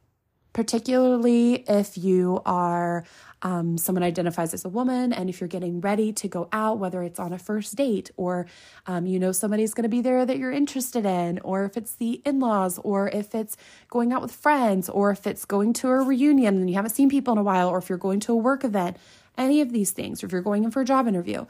particularly 0.58 1.64
if 1.68 1.96
you 1.96 2.42
are 2.44 3.04
um, 3.42 3.78
someone 3.78 4.02
identifies 4.02 4.52
as 4.52 4.64
a 4.64 4.68
woman 4.68 5.12
and 5.12 5.30
if 5.30 5.40
you're 5.40 5.46
getting 5.46 5.80
ready 5.80 6.12
to 6.12 6.26
go 6.26 6.48
out, 6.52 6.80
whether 6.80 7.00
it's 7.04 7.20
on 7.20 7.32
a 7.32 7.38
first 7.38 7.76
date 7.76 8.10
or 8.16 8.46
um, 8.88 9.06
you 9.06 9.20
know 9.20 9.30
somebody's 9.30 9.72
going 9.72 9.84
to 9.84 9.88
be 9.88 10.00
there 10.00 10.26
that 10.26 10.36
you're 10.36 10.50
interested 10.50 11.06
in, 11.06 11.38
or 11.44 11.64
if 11.64 11.76
it's 11.76 11.94
the 11.94 12.20
in 12.26 12.40
laws, 12.40 12.78
or 12.78 13.08
if 13.10 13.36
it's 13.36 13.56
going 13.88 14.12
out 14.12 14.20
with 14.20 14.32
friends, 14.32 14.88
or 14.88 15.12
if 15.12 15.28
it's 15.28 15.44
going 15.44 15.72
to 15.74 15.88
a 15.88 16.02
reunion 16.02 16.56
and 16.56 16.68
you 16.68 16.74
haven't 16.74 16.90
seen 16.90 17.08
people 17.08 17.30
in 17.30 17.38
a 17.38 17.44
while, 17.44 17.68
or 17.68 17.78
if 17.78 17.88
you're 17.88 17.96
going 17.96 18.18
to 18.18 18.32
a 18.32 18.36
work 18.36 18.64
event, 18.64 18.96
any 19.36 19.60
of 19.60 19.72
these 19.72 19.92
things, 19.92 20.24
or 20.24 20.26
if 20.26 20.32
you're 20.32 20.42
going 20.42 20.64
in 20.64 20.72
for 20.72 20.80
a 20.80 20.84
job 20.84 21.06
interview. 21.06 21.46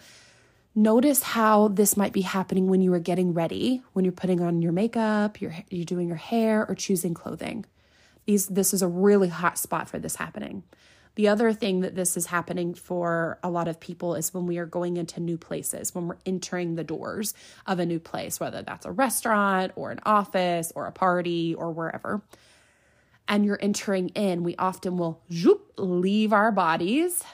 Notice 0.75 1.22
how 1.22 1.68
this 1.68 1.96
might 1.96 2.12
be 2.12 2.20
happening 2.20 2.68
when 2.68 2.80
you 2.80 2.92
are 2.92 3.00
getting 3.00 3.34
ready, 3.34 3.82
when 3.94 4.04
you're 4.04 4.12
putting 4.12 4.40
on 4.40 4.62
your 4.62 4.72
makeup, 4.72 5.40
you're, 5.40 5.54
you're 5.70 5.84
doing 5.84 6.06
your 6.06 6.16
hair, 6.16 6.66
or 6.68 6.75
choosing 6.75 7.14
clothing. 7.14 7.64
These, 8.26 8.46
this 8.46 8.72
is 8.72 8.82
a 8.82 8.88
really 8.88 9.28
hot 9.28 9.58
spot 9.58 9.88
for 9.88 9.98
this 9.98 10.16
happening. 10.16 10.62
The 11.16 11.26
other 11.26 11.52
thing 11.52 11.80
that 11.80 11.96
this 11.96 12.16
is 12.16 12.26
happening 12.26 12.75
for 12.75 13.40
a 13.42 13.50
lot 13.50 13.66
of 13.66 13.80
people 13.80 14.14
is 14.14 14.32
when 14.32 14.46
we 14.46 14.58
are 14.58 14.66
going 14.66 14.98
into 14.98 15.18
new 15.18 15.37
places, 15.37 15.92
when 15.92 16.06
we're 16.06 16.18
entering 16.25 16.76
the 16.76 16.84
doors 16.84 17.34
of 17.66 17.80
a 17.80 17.87
new 17.87 17.98
place, 17.98 18.38
whether 18.38 18.62
that's 18.62 18.87
a 18.87 18.92
restaurant 18.92 19.72
or 19.75 19.90
an 19.90 19.98
office 20.04 20.70
or 20.76 20.87
a 20.87 20.92
party 20.92 21.56
or 21.56 21.72
wherever. 21.72 22.22
And 23.26 23.44
you're 23.44 23.58
entering 23.60 24.10
in, 24.10 24.44
we 24.44 24.54
often 24.56 24.96
will 24.96 25.20
zoop, 25.32 25.72
leave 25.76 26.32
our 26.32 26.52
bodies. 26.52 27.25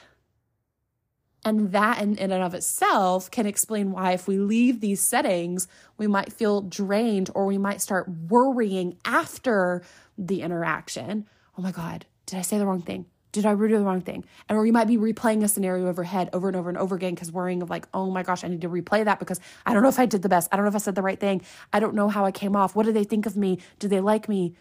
And 1.45 1.71
that 1.73 2.01
in, 2.01 2.17
in 2.17 2.31
and 2.31 2.43
of 2.43 2.55
itself 2.55 3.29
can 3.29 3.45
explain 3.45 3.91
why, 3.91 4.13
if 4.13 4.27
we 4.27 4.39
leave 4.39 4.81
these 4.81 4.99
settings, 4.99 5.67
we 5.95 6.07
might 6.07 6.33
feel 6.33 6.61
drained 6.61 7.29
or 7.35 7.45
we 7.45 7.59
might 7.59 7.81
start 7.81 8.09
worrying 8.09 8.97
after 9.05 9.83
the 10.17 10.41
interaction. 10.41 11.27
Oh 11.55 11.61
my 11.61 11.71
God, 11.71 12.07
did 12.25 12.39
I 12.39 12.41
say 12.41 12.57
the 12.57 12.65
wrong 12.65 12.81
thing? 12.81 13.05
Did 13.31 13.45
I 13.45 13.53
do 13.53 13.67
the 13.67 13.83
wrong 13.83 14.01
thing? 14.01 14.23
And 14.47 14.57
or 14.57 14.65
you 14.65 14.73
might 14.73 14.87
be 14.87 14.97
replaying 14.97 15.43
a 15.43 15.47
scenario 15.47 15.87
overhead 15.87 16.29
over 16.31 16.47
and 16.47 16.55
over 16.55 16.69
and 16.69 16.77
over 16.77 16.95
again 16.95 17.13
because 17.13 17.31
worrying 17.31 17.61
of 17.61 17.69
like, 17.69 17.85
oh 17.93 18.09
my 18.09 18.23
gosh, 18.23 18.43
I 18.43 18.47
need 18.47 18.61
to 18.61 18.69
replay 18.69 19.03
that 19.03 19.19
because 19.19 19.39
I 19.65 19.73
don't 19.73 19.83
know 19.83 19.89
if 19.89 19.99
I 19.99 20.05
did 20.05 20.21
the 20.21 20.29
best. 20.29 20.47
I 20.51 20.55
don't 20.55 20.63
know 20.63 20.69
if 20.69 20.75
I 20.75 20.79
said 20.79 20.95
the 20.95 21.01
right 21.01 21.19
thing. 21.19 21.41
I 21.73 21.79
don't 21.79 21.95
know 21.95 22.07
how 22.07 22.25
I 22.25 22.31
came 22.31 22.55
off. 22.55 22.75
What 22.75 22.85
do 22.85 22.93
they 22.93 23.03
think 23.03 23.25
of 23.25 23.35
me? 23.35 23.59
Do 23.77 23.87
they 23.89 23.99
like 23.99 24.29
me? 24.29 24.55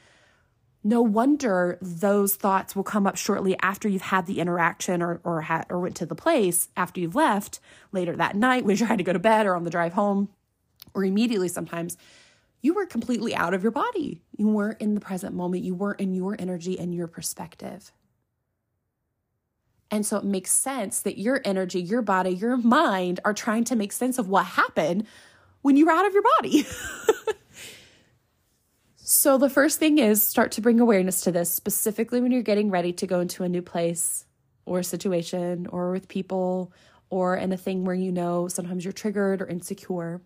No 0.86 1.00
wonder 1.00 1.78
those 1.80 2.36
thoughts 2.36 2.76
will 2.76 2.84
come 2.84 3.06
up 3.06 3.16
shortly 3.16 3.56
after 3.62 3.88
you've 3.88 4.02
had 4.02 4.26
the 4.26 4.38
interaction 4.38 5.02
or 5.02 5.20
or 5.24 5.40
had 5.40 5.64
or 5.70 5.80
went 5.80 5.96
to 5.96 6.06
the 6.06 6.14
place 6.14 6.68
after 6.76 7.00
you've 7.00 7.14
left 7.14 7.58
later 7.90 8.14
that 8.16 8.36
night 8.36 8.64
when 8.64 8.76
you're 8.76 8.86
trying 8.86 8.98
to 8.98 9.04
go 9.04 9.14
to 9.14 9.18
bed 9.18 9.46
or 9.46 9.56
on 9.56 9.64
the 9.64 9.70
drive 9.70 9.94
home 9.94 10.28
or 10.92 11.02
immediately 11.04 11.48
sometimes 11.48 11.96
you 12.64 12.72
were 12.72 12.86
completely 12.86 13.34
out 13.34 13.52
of 13.52 13.62
your 13.62 13.72
body. 13.72 14.22
You 14.38 14.48
weren't 14.48 14.80
in 14.80 14.94
the 14.94 15.00
present 15.00 15.34
moment. 15.34 15.64
You 15.64 15.74
weren't 15.74 16.00
in 16.00 16.14
your 16.14 16.34
energy 16.38 16.78
and 16.78 16.94
your 16.94 17.06
perspective. 17.06 17.92
And 19.90 20.06
so 20.06 20.16
it 20.16 20.24
makes 20.24 20.50
sense 20.50 21.02
that 21.02 21.18
your 21.18 21.42
energy, 21.44 21.80
your 21.82 22.00
body, 22.00 22.30
your 22.30 22.56
mind 22.56 23.20
are 23.22 23.34
trying 23.34 23.64
to 23.64 23.76
make 23.76 23.92
sense 23.92 24.18
of 24.18 24.28
what 24.28 24.46
happened 24.46 25.06
when 25.60 25.76
you 25.76 25.84
were 25.84 25.92
out 25.92 26.06
of 26.06 26.14
your 26.14 26.22
body. 26.38 26.66
so 29.06 29.36
the 29.36 29.50
first 29.50 29.78
thing 29.78 29.98
is 29.98 30.22
start 30.22 30.52
to 30.52 30.62
bring 30.62 30.80
awareness 30.80 31.20
to 31.22 31.30
this, 31.30 31.52
specifically 31.52 32.22
when 32.22 32.32
you're 32.32 32.40
getting 32.40 32.70
ready 32.70 32.90
to 32.94 33.06
go 33.06 33.20
into 33.20 33.44
a 33.44 33.48
new 33.50 33.60
place 33.60 34.24
or 34.64 34.82
situation 34.82 35.66
or 35.66 35.92
with 35.92 36.08
people 36.08 36.72
or 37.10 37.36
in 37.36 37.52
a 37.52 37.56
thing 37.58 37.84
where 37.84 37.94
you 37.94 38.10
know 38.10 38.48
sometimes 38.48 38.82
you're 38.82 38.92
triggered 38.92 39.42
or 39.42 39.46
insecure. 39.46 40.22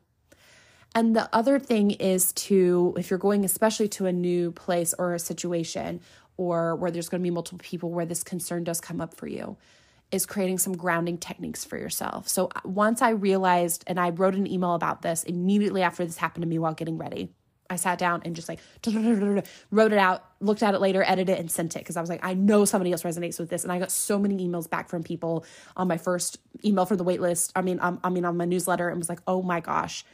And 0.95 1.17
the 1.17 1.29
other 1.35 1.59
thing 1.59 1.91
is 1.91 2.33
to, 2.35 2.95
if 2.97 3.11
you're 3.11 3.19
going 3.19 3.45
especially 3.45 3.89
to 3.89 4.07
a 4.07 4.13
new 4.13 4.53
place 4.53 4.95
or 4.97 5.13
a 5.13 5.19
situation 5.19 6.01
or 6.37 6.77
where 6.77 6.93
there's 6.93 7.09
going 7.09 7.21
to 7.21 7.27
be 7.27 7.31
multiple 7.31 7.59
people 7.61 7.91
where 7.91 8.07
this 8.07 8.23
concern 8.23 8.63
does 8.63 8.81
come 8.81 9.01
up 9.01 9.13
for 9.13 9.27
you, 9.27 9.57
is 10.13 10.25
creating 10.25 10.59
some 10.59 10.77
grounding 10.77 11.19
techniques 11.19 11.65
for 11.65 11.77
yourself. 11.77 12.29
So 12.29 12.49
uh, 12.55 12.61
once 12.65 13.03
I 13.03 13.11
realized, 13.11 13.83
and 13.89 13.99
I 13.99 14.11
wrote 14.11 14.37
an 14.37 14.47
email 14.47 14.75
about 14.75 15.03
this 15.03 15.25
immediately 15.25 15.83
after 15.83 16.07
this 16.07 16.17
happened 16.17 16.43
to 16.43 16.49
me 16.49 16.61
while 16.61 16.75
getting 16.75 16.97
ready. 16.97 17.35
I 17.71 17.77
sat 17.77 17.99
down 17.99 18.23
and 18.25 18.35
just 18.35 18.49
like 18.49 18.61
wrote 19.71 19.93
it 19.93 19.99
out, 19.99 20.25
looked 20.41 20.63
at 20.63 20.75
it 20.75 20.81
later, 20.81 21.03
edited 21.07 21.37
it, 21.37 21.39
and 21.39 21.51
sent 21.51 21.77
it 21.77 21.81
because 21.81 21.97
I 21.97 22.01
was 22.01 22.09
like, 22.09 22.25
I 22.25 22.35
know 22.35 22.65
somebody 22.65 22.93
else 22.93 23.03
resonates 23.03 23.39
with 23.39 23.51
this. 23.51 23.63
And 23.63 23.73
I 23.73 23.79
got 23.79 23.91
so 23.91 24.19
many 24.19 24.47
emails 24.47 24.69
back 24.69 24.89
from 24.89 25.03
people 25.03 25.45
on 25.77 25.89
my 25.89 25.99
first 25.99 26.39
email 26.65 26.87
for 26.87 26.97
the 26.97 27.05
waitlist. 27.05 27.53
I 27.55 27.63
mean, 27.63 27.79
um, 27.81 28.01
I 28.03 28.09
mean, 28.09 28.25
on 28.25 28.37
my 28.37 28.47
newsletter, 28.47 28.89
and 28.89 28.99
was 28.99 29.09
like, 29.09 29.21
oh 29.27 29.43
my 29.43 29.61
gosh, 29.61 30.05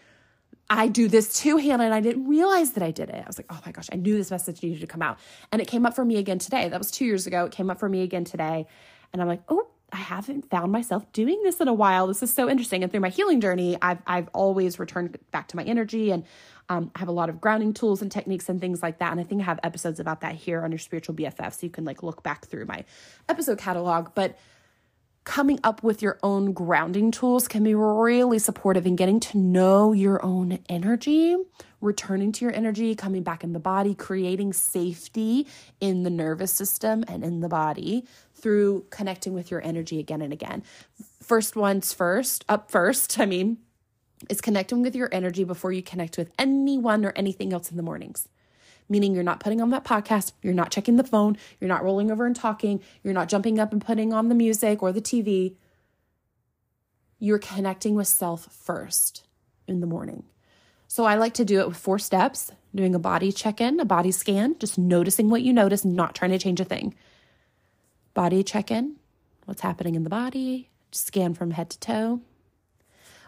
I 0.68 0.88
do 0.88 1.08
this 1.08 1.40
too, 1.40 1.58
Hannah, 1.58 1.84
and 1.84 1.94
I 1.94 2.00
didn't 2.00 2.26
realize 2.26 2.72
that 2.72 2.82
I 2.82 2.90
did 2.90 3.10
it. 3.10 3.22
I 3.22 3.26
was 3.26 3.38
like, 3.38 3.46
oh 3.50 3.60
my 3.66 3.72
gosh, 3.72 3.88
I 3.92 3.96
knew 3.96 4.16
this 4.16 4.30
message 4.30 4.62
needed 4.62 4.80
to 4.80 4.86
come 4.86 5.02
out. 5.02 5.18
And 5.52 5.60
it 5.60 5.68
came 5.68 5.84
up 5.84 5.94
for 5.94 6.04
me 6.04 6.16
again 6.16 6.38
today. 6.38 6.68
That 6.68 6.78
was 6.78 6.90
two 6.90 7.04
years 7.04 7.26
ago. 7.26 7.44
It 7.44 7.52
came 7.52 7.70
up 7.70 7.78
for 7.78 7.88
me 7.88 8.02
again 8.02 8.24
today. 8.24 8.66
And 9.12 9.20
I'm 9.20 9.28
like, 9.28 9.42
oh, 9.48 9.68
I 9.94 9.98
haven't 9.98 10.50
found 10.50 10.72
myself 10.72 11.10
doing 11.12 11.40
this 11.44 11.60
in 11.60 11.68
a 11.68 11.72
while. 11.72 12.08
This 12.08 12.20
is 12.20 12.34
so 12.34 12.50
interesting. 12.50 12.82
And 12.82 12.90
through 12.90 13.00
my 13.00 13.10
healing 13.10 13.40
journey, 13.40 13.78
I've 13.80 14.02
I've 14.08 14.28
always 14.34 14.80
returned 14.80 15.16
back 15.30 15.46
to 15.48 15.56
my 15.56 15.62
energy 15.62 16.10
and 16.10 16.24
um, 16.68 16.90
I 16.96 16.98
have 16.98 17.08
a 17.08 17.12
lot 17.12 17.28
of 17.28 17.40
grounding 17.40 17.72
tools 17.72 18.02
and 18.02 18.10
techniques 18.10 18.48
and 18.48 18.60
things 18.60 18.82
like 18.82 18.98
that. 18.98 19.12
And 19.12 19.20
I 19.20 19.24
think 19.24 19.42
I 19.42 19.44
have 19.44 19.60
episodes 19.62 20.00
about 20.00 20.22
that 20.22 20.34
here 20.34 20.64
on 20.64 20.72
your 20.72 20.78
spiritual 20.80 21.14
BFF. 21.14 21.52
So 21.52 21.66
you 21.66 21.70
can 21.70 21.84
like 21.84 22.02
look 22.02 22.24
back 22.24 22.46
through 22.46 22.64
my 22.64 22.84
episode 23.28 23.58
catalog. 23.58 24.08
But 24.16 24.36
coming 25.22 25.60
up 25.62 25.82
with 25.84 26.02
your 26.02 26.18
own 26.24 26.52
grounding 26.52 27.12
tools 27.12 27.46
can 27.46 27.62
be 27.62 27.74
really 27.74 28.40
supportive 28.40 28.86
in 28.86 28.96
getting 28.96 29.20
to 29.20 29.38
know 29.38 29.92
your 29.92 30.24
own 30.24 30.58
energy, 30.68 31.36
returning 31.80 32.32
to 32.32 32.44
your 32.44 32.54
energy, 32.54 32.96
coming 32.96 33.22
back 33.22 33.44
in 33.44 33.52
the 33.52 33.60
body, 33.60 33.94
creating 33.94 34.52
safety 34.52 35.46
in 35.80 36.02
the 36.02 36.10
nervous 36.10 36.52
system 36.52 37.04
and 37.06 37.22
in 37.22 37.40
the 37.40 37.48
body 37.48 38.04
through 38.44 38.84
connecting 38.90 39.32
with 39.32 39.50
your 39.50 39.64
energy 39.64 39.98
again 39.98 40.20
and 40.20 40.30
again. 40.30 40.62
First 41.22 41.56
one's 41.56 41.94
first, 41.94 42.44
up 42.46 42.70
first, 42.70 43.18
I 43.18 43.24
mean, 43.24 43.56
is 44.28 44.42
connecting 44.42 44.82
with 44.82 44.94
your 44.94 45.08
energy 45.12 45.44
before 45.44 45.72
you 45.72 45.82
connect 45.82 46.18
with 46.18 46.30
anyone 46.38 47.06
or 47.06 47.14
anything 47.16 47.54
else 47.54 47.70
in 47.70 47.78
the 47.78 47.82
mornings 47.82 48.28
meaning 48.86 49.14
you're 49.14 49.24
not 49.24 49.40
putting 49.40 49.62
on 49.62 49.70
that 49.70 49.82
podcast, 49.82 50.32
you're 50.42 50.52
not 50.52 50.70
checking 50.70 50.96
the 50.96 51.02
phone, 51.02 51.38
you're 51.58 51.68
not 51.68 51.82
rolling 51.82 52.10
over 52.10 52.26
and 52.26 52.36
talking, 52.36 52.82
you're 53.02 53.14
not 53.14 53.30
jumping 53.30 53.58
up 53.58 53.72
and 53.72 53.82
putting 53.82 54.12
on 54.12 54.28
the 54.28 54.34
music 54.34 54.82
or 54.82 54.92
the 54.92 55.00
TV. 55.00 55.54
You're 57.18 57.38
connecting 57.38 57.94
with 57.94 58.06
self 58.06 58.52
first 58.52 59.24
in 59.66 59.80
the 59.80 59.86
morning. 59.86 60.24
So 60.86 61.06
I 61.06 61.14
like 61.14 61.32
to 61.34 61.46
do 61.46 61.60
it 61.60 61.66
with 61.66 61.78
four 61.78 61.98
steps 61.98 62.52
doing 62.74 62.94
a 62.94 62.98
body 62.98 63.32
check 63.32 63.58
in, 63.58 63.80
a 63.80 63.86
body 63.86 64.10
scan, 64.10 64.54
just 64.58 64.76
noticing 64.76 65.30
what 65.30 65.40
you 65.40 65.54
notice, 65.54 65.82
not 65.82 66.14
trying 66.14 66.32
to 66.32 66.38
change 66.38 66.60
a 66.60 66.64
thing. 66.66 66.94
Body 68.14 68.42
check 68.42 68.70
in, 68.70 68.96
what's 69.44 69.60
happening 69.60 69.94
in 69.94 70.04
the 70.04 70.10
body, 70.10 70.70
scan 70.92 71.34
from 71.34 71.50
head 71.50 71.70
to 71.70 71.78
toe 71.78 72.20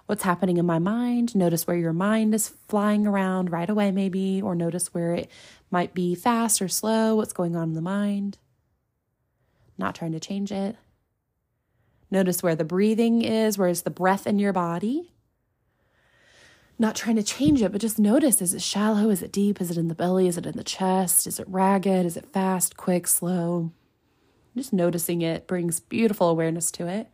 what's 0.07 0.23
happening 0.23 0.57
in 0.57 0.66
my 0.66 0.78
mind. 0.78 1.35
Notice 1.35 1.66
where 1.66 1.76
your 1.76 1.93
mind 1.93 2.35
is 2.35 2.49
flying 2.69 3.07
around 3.07 3.50
right 3.50 3.69
away, 3.69 3.90
maybe, 3.90 4.40
or 4.40 4.55
notice 4.55 4.95
where 4.95 5.14
it 5.14 5.31
might 5.71 5.95
be 5.95 6.14
fast 6.14 6.62
or 6.62 6.69
slow, 6.69 7.16
what's 7.16 7.33
going 7.33 7.55
on 7.55 7.69
in 7.71 7.75
the 7.75 7.81
mind. 7.81 8.38
Not 9.76 9.95
trying 9.95 10.12
to 10.12 10.21
change 10.21 10.50
it. 10.50 10.76
Notice 12.11 12.43
where 12.43 12.55
the 12.55 12.64
breathing 12.64 13.23
is, 13.23 13.59
where 13.59 13.69
is 13.69 13.83
the 13.83 13.90
breath 13.90 14.26
in 14.26 14.38
your 14.38 14.52
body. 14.52 15.12
Not 16.78 16.95
trying 16.95 17.16
to 17.16 17.23
change 17.23 17.62
it, 17.62 17.73
but 17.73 17.81
just 17.81 17.99
notice 17.99 18.40
is 18.40 18.55
it 18.55 18.62
shallow? 18.62 19.11
Is 19.11 19.23
it 19.23 19.33
deep? 19.33 19.61
Is 19.61 19.71
it 19.71 19.78
in 19.78 19.88
the 19.88 19.95
belly? 19.95 20.28
Is 20.28 20.38
it 20.38 20.47
in 20.47 20.57
the 20.57 20.64
chest? 20.64 21.26
Is 21.26 21.40
it 21.40 21.49
ragged? 21.49 22.07
Is 22.07 22.16
it 22.16 22.33
fast, 22.33 22.76
quick, 22.76 23.07
slow? 23.07 23.73
Just 24.56 24.72
noticing 24.72 25.22
it 25.22 25.46
brings 25.46 25.80
beautiful 25.80 26.28
awareness 26.28 26.70
to 26.72 26.86
it 26.86 27.08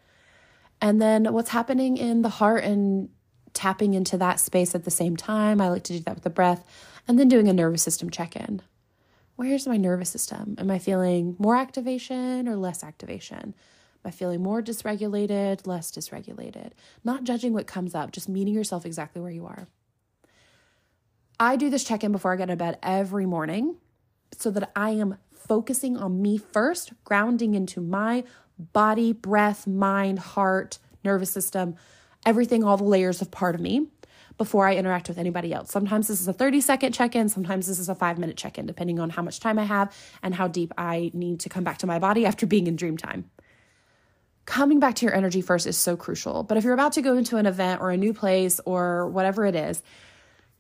and 0.82 1.00
then 1.00 1.32
what's 1.32 1.50
happening 1.50 1.96
in 1.96 2.22
the 2.22 2.28
heart 2.28 2.64
and 2.64 3.08
tapping 3.54 3.94
into 3.94 4.18
that 4.18 4.40
space 4.40 4.75
at 4.75 4.84
the 4.84 4.90
same 4.90 5.16
time. 5.16 5.61
I 5.61 5.68
like 5.68 5.84
to 5.84 5.92
do 5.92 6.00
that 6.00 6.16
with 6.16 6.25
the 6.25 6.30
breath 6.30 6.64
and 7.06 7.18
then 7.18 7.28
doing 7.28 7.49
a 7.49 7.52
nervous 7.52 7.82
system 7.82 8.11
check 8.11 8.34
in. 8.34 8.61
Where's 9.37 9.66
my 9.66 9.76
nervous 9.76 10.11
system? 10.11 10.56
Am 10.58 10.70
I 10.70 10.78
feeling 10.78 11.37
more 11.38 11.56
activation 11.56 12.49
or 12.49 12.56
less 12.56 12.82
activation? 12.82 13.54
Am 14.04 14.08
I 14.08 14.11
feeling 14.11 14.42
more 14.42 14.61
dysregulated, 14.61 15.66
less 15.66 15.92
dysregulated? 15.92 16.72
Not 17.04 17.25
judging 17.25 17.52
what 17.52 17.68
comes 17.68 17.94
up, 17.94 18.11
just 18.11 18.28
meeting 18.28 18.52
yourself 18.52 18.84
exactly 18.84 19.22
where 19.22 19.30
you 19.30 19.46
are. 19.46 19.68
I 21.38 21.54
do 21.54 21.70
this 21.70 21.84
check 21.84 22.02
in 22.02 22.11
before 22.11 22.32
I 22.32 22.37
get 22.37 22.46
to 22.46 22.56
bed 22.56 22.78
every 22.82 23.26
morning 23.26 23.76
so 24.37 24.50
that 24.50 24.72
I 24.75 24.90
am 24.90 25.18
focusing 25.46 25.96
on 25.96 26.20
me 26.20 26.38
first, 26.38 26.92
grounding 27.04 27.54
into 27.54 27.80
my 27.80 28.25
body, 28.58 29.12
breath, 29.12 29.66
mind, 29.66 30.18
heart, 30.18 30.78
nervous 31.04 31.30
system, 31.30 31.76
everything, 32.25 32.64
all 32.64 32.76
the 32.76 32.84
layers 32.84 33.20
of 33.20 33.30
part 33.30 33.54
of 33.54 33.61
me 33.61 33.88
before 34.38 34.66
I 34.66 34.76
interact 34.76 35.08
with 35.08 35.18
anybody 35.18 35.52
else. 35.52 35.70
Sometimes 35.70 36.08
this 36.08 36.20
is 36.20 36.28
a 36.28 36.32
30 36.32 36.61
second 36.61 36.92
check 36.92 37.14
in, 37.14 37.28
sometimes 37.28 37.66
this 37.66 37.78
is 37.78 37.88
a 37.88 37.94
five 37.94 38.18
minute 38.18 38.37
check 38.37 38.58
in, 38.58 38.66
depending 38.66 38.99
on 38.99 39.11
how 39.11 39.22
much 39.22 39.40
time 39.40 39.58
I 39.58 39.64
have 39.64 39.94
and 40.22 40.34
how 40.34 40.49
deep 40.49 40.72
I 40.78 41.11
need 41.14 41.40
to 41.40 41.49
come 41.49 41.64
back 41.64 41.78
to 41.78 41.87
my 41.87 41.99
body 41.99 42.26
after 42.30 42.46
being 42.46 42.66
in 42.66 42.76
dream 42.76 42.96
time. 42.96 43.30
Coming 44.44 44.80
back 44.80 44.96
to 44.96 45.06
your 45.06 45.14
energy 45.14 45.40
first 45.40 45.66
is 45.66 45.76
so 45.76 45.96
crucial. 45.96 46.42
But 46.42 46.56
if 46.56 46.64
you're 46.64 46.75
about 46.75 46.94
to 46.94 47.02
go 47.02 47.16
into 47.16 47.37
an 47.37 47.46
event 47.46 47.80
or 47.80 47.90
a 47.90 47.96
new 47.96 48.12
place 48.12 48.61
or 48.64 49.08
whatever 49.08 49.46
it 49.46 49.54
is, 49.54 49.82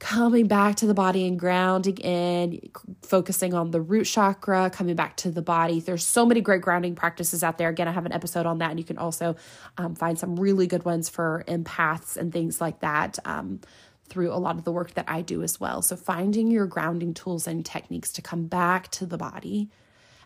coming 0.02 0.48
back 0.48 0.74
to 0.74 0.84
the 0.84 0.94
body 0.94 1.28
and 1.28 1.38
grounding 1.38 1.96
in, 1.98 2.60
focusing 3.02 3.54
on 3.54 3.70
the 3.70 3.80
root 3.80 4.02
chakra, 4.02 4.68
coming 4.68 4.96
back 4.96 5.16
to 5.16 5.30
the 5.30 5.42
body. 5.42 5.78
There's 5.78 6.04
so 6.04 6.26
many 6.26 6.40
great 6.40 6.60
grounding 6.60 6.96
practices 6.96 7.44
out 7.44 7.56
there. 7.56 7.68
Again, 7.68 7.86
I 7.86 7.92
have 7.92 8.04
an 8.04 8.10
episode 8.12 8.44
on 8.44 8.58
that, 8.58 8.70
and 8.70 8.80
you 8.80 8.84
can 8.84 8.98
also 8.98 9.36
um, 9.78 9.94
find 9.94 10.18
some 10.18 10.34
really 10.34 10.66
good 10.66 10.84
ones 10.84 11.08
for 11.08 11.44
empaths 11.46 12.16
and 12.16 12.32
things 12.32 12.60
like 12.60 12.80
that. 12.80 13.20
Um, 13.24 13.60
through 14.08 14.32
a 14.32 14.36
lot 14.36 14.56
of 14.56 14.64
the 14.64 14.72
work 14.72 14.92
that 14.94 15.06
I 15.08 15.22
do 15.22 15.42
as 15.42 15.58
well. 15.60 15.80
So, 15.80 15.94
finding 15.94 16.50
your 16.50 16.66
grounding 16.66 17.14
tools 17.14 17.46
and 17.46 17.64
techniques 17.64 18.12
to 18.14 18.20
come 18.20 18.46
back 18.46 18.90
to 18.90 19.06
the 19.06 19.16
body 19.16 19.70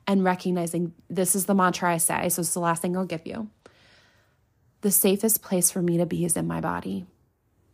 and 0.09 0.25
recognizing 0.25 0.95
this 1.09 1.37
is 1.37 1.45
the 1.45 1.55
mantra 1.55 1.93
I 1.93 1.99
say. 1.99 2.31
So, 2.31 2.41
it's 2.41 2.55
the 2.55 2.61
last 2.61 2.83
thing 2.83 2.97
I'll 2.97 3.05
give 3.05 3.27
you. 3.27 3.51
The 4.81 4.91
safest 4.91 5.43
place 5.43 5.71
for 5.71 5.83
me 5.83 5.99
to 5.99 6.07
be 6.07 6.25
is 6.25 6.37
in 6.37 6.49
my 6.49 6.61
body. 6.63 7.07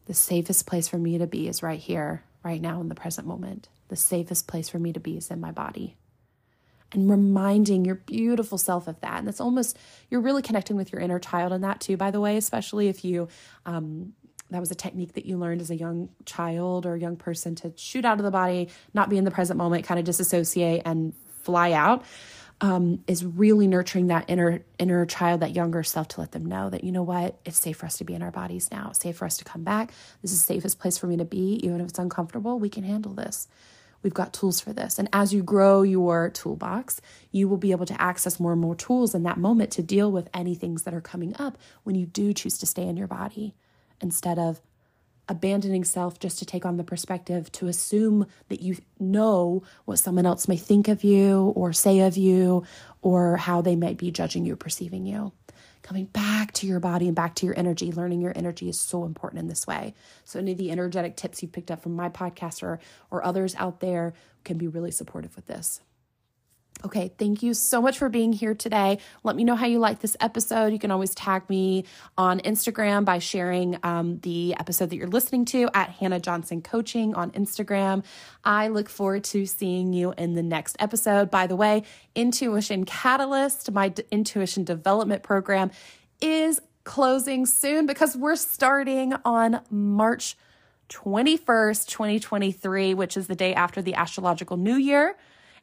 The 0.07 0.15
safest 0.15 0.67
place 0.67 0.89
for 0.89 0.99
me 0.99 1.19
to 1.19 1.27
be 1.27 1.49
is 1.49 1.63
right 1.63 1.79
here, 1.79 2.25
right 2.45 2.61
now 2.61 2.81
in 2.81 2.89
the 2.89 2.95
present 2.95 3.27
moment. 3.27 3.69
The 3.89 3.97
safest 3.97 4.49
place 4.49 4.69
for 4.69 4.79
me 4.79 4.93
to 4.93 5.01
be 5.01 5.17
is 5.17 5.31
in 5.31 5.41
my 5.41 5.53
body. 5.53 5.97
And 6.93 7.11
reminding 7.11 7.85
your 7.85 7.95
beautiful 7.95 8.59
self 8.59 8.87
of 8.87 9.01
that. 9.01 9.19
And 9.19 9.27
that's 9.27 9.41
almost, 9.41 9.79
you're 10.11 10.21
really 10.21 10.43
connecting 10.43 10.77
with 10.77 10.93
your 10.93 11.01
inner 11.01 11.19
child 11.19 11.53
in 11.53 11.63
that 11.63 11.81
too, 11.81 11.97
by 11.97 12.11
the 12.11 12.21
way, 12.21 12.37
especially 12.37 12.89
if 12.89 13.05
you, 13.05 13.29
um, 13.65 14.13
that 14.51 14.61
was 14.61 14.71
a 14.71 14.75
technique 14.75 15.15
that 15.15 15.25
you 15.25 15.39
learned 15.39 15.63
as 15.63 15.71
a 15.71 15.77
young 15.77 16.11
child 16.27 16.85
or 16.85 16.97
young 16.97 17.17
person 17.17 17.55
to 17.57 17.73
shoot 17.77 18.05
out 18.05 18.19
of 18.19 18.25
the 18.25 18.31
body, 18.31 18.69
not 18.93 19.09
be 19.09 19.17
in 19.17 19.25
the 19.25 19.31
present 19.31 19.57
moment, 19.57 19.85
kind 19.85 19.99
of 19.99 20.05
disassociate 20.05 20.83
and 20.85 21.15
fly 21.43 21.73
out 21.73 22.05
um, 22.63 23.03
is 23.09 23.25
really 23.25 23.67
nurturing 23.67 24.07
that 24.07 24.25
inner 24.29 24.61
inner 24.79 25.05
child, 25.05 25.41
that 25.41 25.51
younger 25.51 25.83
self, 25.83 26.09
to 26.09 26.21
let 26.21 26.31
them 26.31 26.47
know 26.47 26.71
that 26.71 26.85
you 26.85 26.93
know 26.93 27.03
what, 27.03 27.39
it's 27.45 27.59
safe 27.59 27.77
for 27.79 27.87
us 27.87 27.99
to 27.99 28.05
be 28.05 28.15
in 28.15 28.23
our 28.23 28.31
bodies 28.31 28.71
now. 28.71 28.89
It's 28.91 29.01
safe 29.01 29.17
for 29.17 29.25
us 29.27 29.37
to 29.39 29.45
come 29.45 29.65
back. 29.65 29.93
This 30.23 30.33
is 30.33 30.47
the 30.47 30.55
safest 30.55 30.79
place 30.79 30.97
for 30.97 31.09
me 31.09 31.17
to 31.17 31.25
be, 31.25 31.61
even 31.65 31.81
if 31.81 31.89
it's 31.89 31.99
uncomfortable. 31.99 32.61
We 32.61 32.69
can 32.69 32.85
handle 32.85 33.13
this. 33.13 33.49
We've 34.05 34.15
got 34.15 34.33
tools 34.33 34.61
for 34.61 34.73
this. 34.73 34.99
And 34.99 35.09
as 35.13 35.35
you 35.35 35.43
grow 35.43 35.83
your 35.83 36.31
toolbox, 36.31 37.01
you 37.33 37.49
will 37.49 37.57
be 37.57 37.73
able 37.73 37.87
to 37.87 38.01
access 38.01 38.39
more 38.39 38.53
and 38.53 38.61
more 38.61 38.75
tools 38.77 39.15
in 39.15 39.25
that 39.25 39.39
moment 39.39 39.73
to 39.73 39.83
deal 39.83 40.11
with 40.11 40.29
any 40.33 40.55
things 40.55 40.85
that 40.85 40.95
are 40.95 41.01
coming 41.01 41.35
up 41.39 41.59
when 41.83 41.97
you 41.97 42.07
do 42.07 42.33
choose 42.33 42.59
to 42.59 42.67
stay 42.67 42.87
in 42.87 42.97
your 42.97 43.07
body 43.09 43.55
instead 44.01 44.39
of 44.39 44.61
abandoning 45.29 45.85
self 45.85 46.19
just 46.19 46.39
to 46.39 46.45
take 46.45 46.67
on 46.67 46.77
the 46.77 46.85
perspective 46.85 47.51
to 47.53 47.69
assume 47.69 48.27
that 48.49 48.61
you 48.61 48.77
know 48.99 49.63
what 49.85 49.99
someone 49.99 50.27
else 50.27 50.49
may 50.49 50.57
think 50.57 50.89
of 50.89 51.05
you 51.05 51.53
or 51.57 51.73
say 51.73 52.01
of 52.01 52.17
you 52.17 52.65
or 53.03 53.37
how 53.37 53.61
they 53.63 53.77
might 53.77 53.99
be 53.99 54.11
judging 54.11 54.45
you, 54.45 54.55
or 54.55 54.57
perceiving 54.57 55.07
you. 55.07 55.33
Coming 55.83 56.05
back 56.05 56.53
to 56.53 56.67
your 56.67 56.79
body 56.79 57.07
and 57.07 57.17
back 57.17 57.35
to 57.37 57.47
your 57.47 57.59
energy, 57.59 57.91
learning 57.91 58.21
your 58.21 58.33
energy 58.37 58.69
is 58.69 58.79
so 58.79 59.05
important 59.05 59.41
in 59.41 59.49
this 59.49 59.67
way. 59.67 59.95
So, 60.25 60.39
any 60.39 60.53
of 60.53 60.59
the 60.59 60.71
energetic 60.71 61.17
tips 61.17 61.43
you've 61.43 61.51
picked 61.51 61.73
up 61.73 61.83
from 61.83 61.97
my 61.97 62.09
podcast 62.09 62.63
or, 62.63 62.79
or 63.11 63.25
others 63.25 63.57
out 63.57 63.81
there 63.81 64.15
can 64.45 64.59
be 64.59 64.69
really 64.69 64.93
supportive 64.93 65.35
with 65.35 65.47
this. 65.47 65.81
Okay, 66.85 67.13
thank 67.17 67.45
you 67.45 67.55
so 67.55 67.81
much 67.81 67.97
for 67.97 68.09
being 68.09 68.33
here 68.33 68.55
today. 68.55 68.99
Let 69.23 69.37
me 69.37 69.45
know 69.45 69.55
how 69.55 69.67
you 69.67 69.79
like 69.79 70.01
this 70.01 70.17
episode. 70.19 70.73
You 70.73 70.81
can 70.81 70.91
always 70.91 71.15
tag 71.15 71.49
me 71.49 71.85
on 72.19 72.41
Instagram 72.41 73.05
by 73.05 73.21
sharing 73.21 73.79
um, 73.85 74.19
the 74.19 74.57
episode 74.59 74.91
that 74.91 74.97
you're 74.97 75.07
listening 75.07 75.45
to 75.47 75.69
at 75.75 75.91
Hannah 75.91 76.19
Johnson 76.19 76.61
Coaching 76.61 77.15
on 77.15 77.31
Instagram. 77.33 78.05
I 78.43 78.67
look 78.67 78.89
forward 78.89 79.23
to 79.25 79.47
seeing 79.47 79.93
you 79.93 80.13
in 80.19 80.35
the 80.35 80.43
next 80.43 80.77
episode. 80.81 81.31
By 81.31 81.47
the 81.47 81.55
way, 81.55 81.85
Intuition 82.17 82.85
Catalyst, 82.85 83.71
my 83.71 83.91
d- 83.91 84.03
intuition 84.11 84.65
development 84.65 85.23
program, 85.23 85.71
is 86.21 86.61
closing 86.83 87.47
soon 87.47 87.87
because 87.87 88.17
we're 88.17 88.35
starting 88.35 89.15
on 89.25 89.61
March 89.71 90.37
21st, 90.89 91.87
2023, 91.87 92.95
which 92.95 93.17
is 93.17 93.29
the 93.29 93.37
day 93.37 93.55
after 93.55 93.81
the 93.81 93.95
astrological 93.95 94.57
new 94.57 94.75
year. 94.75 95.17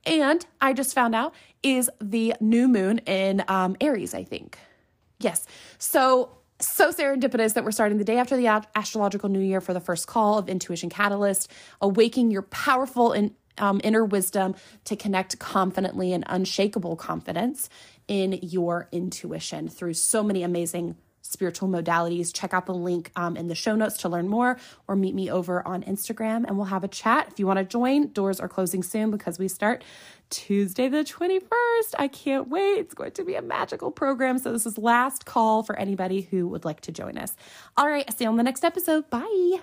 And 0.05 0.45
I 0.61 0.73
just 0.73 0.93
found 0.93 1.15
out 1.15 1.33
is 1.61 1.89
the 2.01 2.35
new 2.39 2.67
moon 2.67 2.99
in 2.99 3.43
um, 3.47 3.75
Aries, 3.81 4.13
I 4.13 4.23
think. 4.23 4.57
Yes. 5.19 5.45
So, 5.77 6.37
so 6.59 6.91
serendipitous 6.91 7.53
that 7.53 7.63
we're 7.63 7.71
starting 7.71 7.97
the 7.97 8.05
day 8.05 8.17
after 8.17 8.37
the 8.37 8.47
astrological 8.75 9.29
new 9.29 9.39
year 9.39 9.61
for 9.61 9.73
the 9.73 9.79
first 9.79 10.07
call 10.07 10.37
of 10.37 10.47
Intuition 10.47 10.89
Catalyst, 10.89 11.51
awaking 11.81 12.31
your 12.31 12.43
powerful 12.43 13.11
and 13.11 13.31
um, 13.57 13.81
inner 13.83 14.05
wisdom 14.05 14.55
to 14.85 14.95
connect 14.95 15.37
confidently 15.39 16.13
and 16.13 16.23
unshakable 16.27 16.95
confidence 16.95 17.69
in 18.07 18.39
your 18.41 18.87
intuition 18.91 19.67
through 19.67 19.93
so 19.93 20.23
many 20.23 20.43
amazing 20.43 20.95
spiritual 21.21 21.69
modalities. 21.69 22.33
Check 22.33 22.53
out 22.53 22.65
the 22.65 22.73
link 22.73 23.11
um, 23.15 23.37
in 23.37 23.47
the 23.47 23.55
show 23.55 23.75
notes 23.75 23.97
to 23.97 24.09
learn 24.09 24.27
more 24.27 24.57
or 24.87 24.95
meet 24.95 25.15
me 25.15 25.29
over 25.29 25.65
on 25.67 25.83
Instagram 25.83 26.45
and 26.47 26.57
we'll 26.57 26.67
have 26.67 26.83
a 26.83 26.87
chat. 26.87 27.27
If 27.31 27.39
you 27.39 27.47
want 27.47 27.59
to 27.59 27.65
join, 27.65 28.11
doors 28.11 28.39
are 28.39 28.49
closing 28.49 28.83
soon 28.83 29.11
because 29.11 29.39
we 29.39 29.47
start 29.47 29.83
Tuesday 30.29 30.87
the 30.87 31.03
21st. 31.03 31.95
I 31.97 32.07
can't 32.07 32.49
wait. 32.49 32.79
It's 32.79 32.93
going 32.93 33.11
to 33.11 33.23
be 33.23 33.35
a 33.35 33.41
magical 33.41 33.91
program. 33.91 34.37
So, 34.37 34.51
this 34.51 34.65
is 34.65 34.77
last 34.77 35.25
call 35.25 35.63
for 35.63 35.77
anybody 35.77 36.21
who 36.21 36.47
would 36.49 36.65
like 36.65 36.81
to 36.81 36.91
join 36.91 37.17
us. 37.17 37.35
All 37.77 37.87
right, 37.87 38.11
see 38.15 38.25
you 38.25 38.29
on 38.29 38.37
the 38.37 38.43
next 38.43 38.63
episode. 38.63 39.09
Bye. 39.09 39.59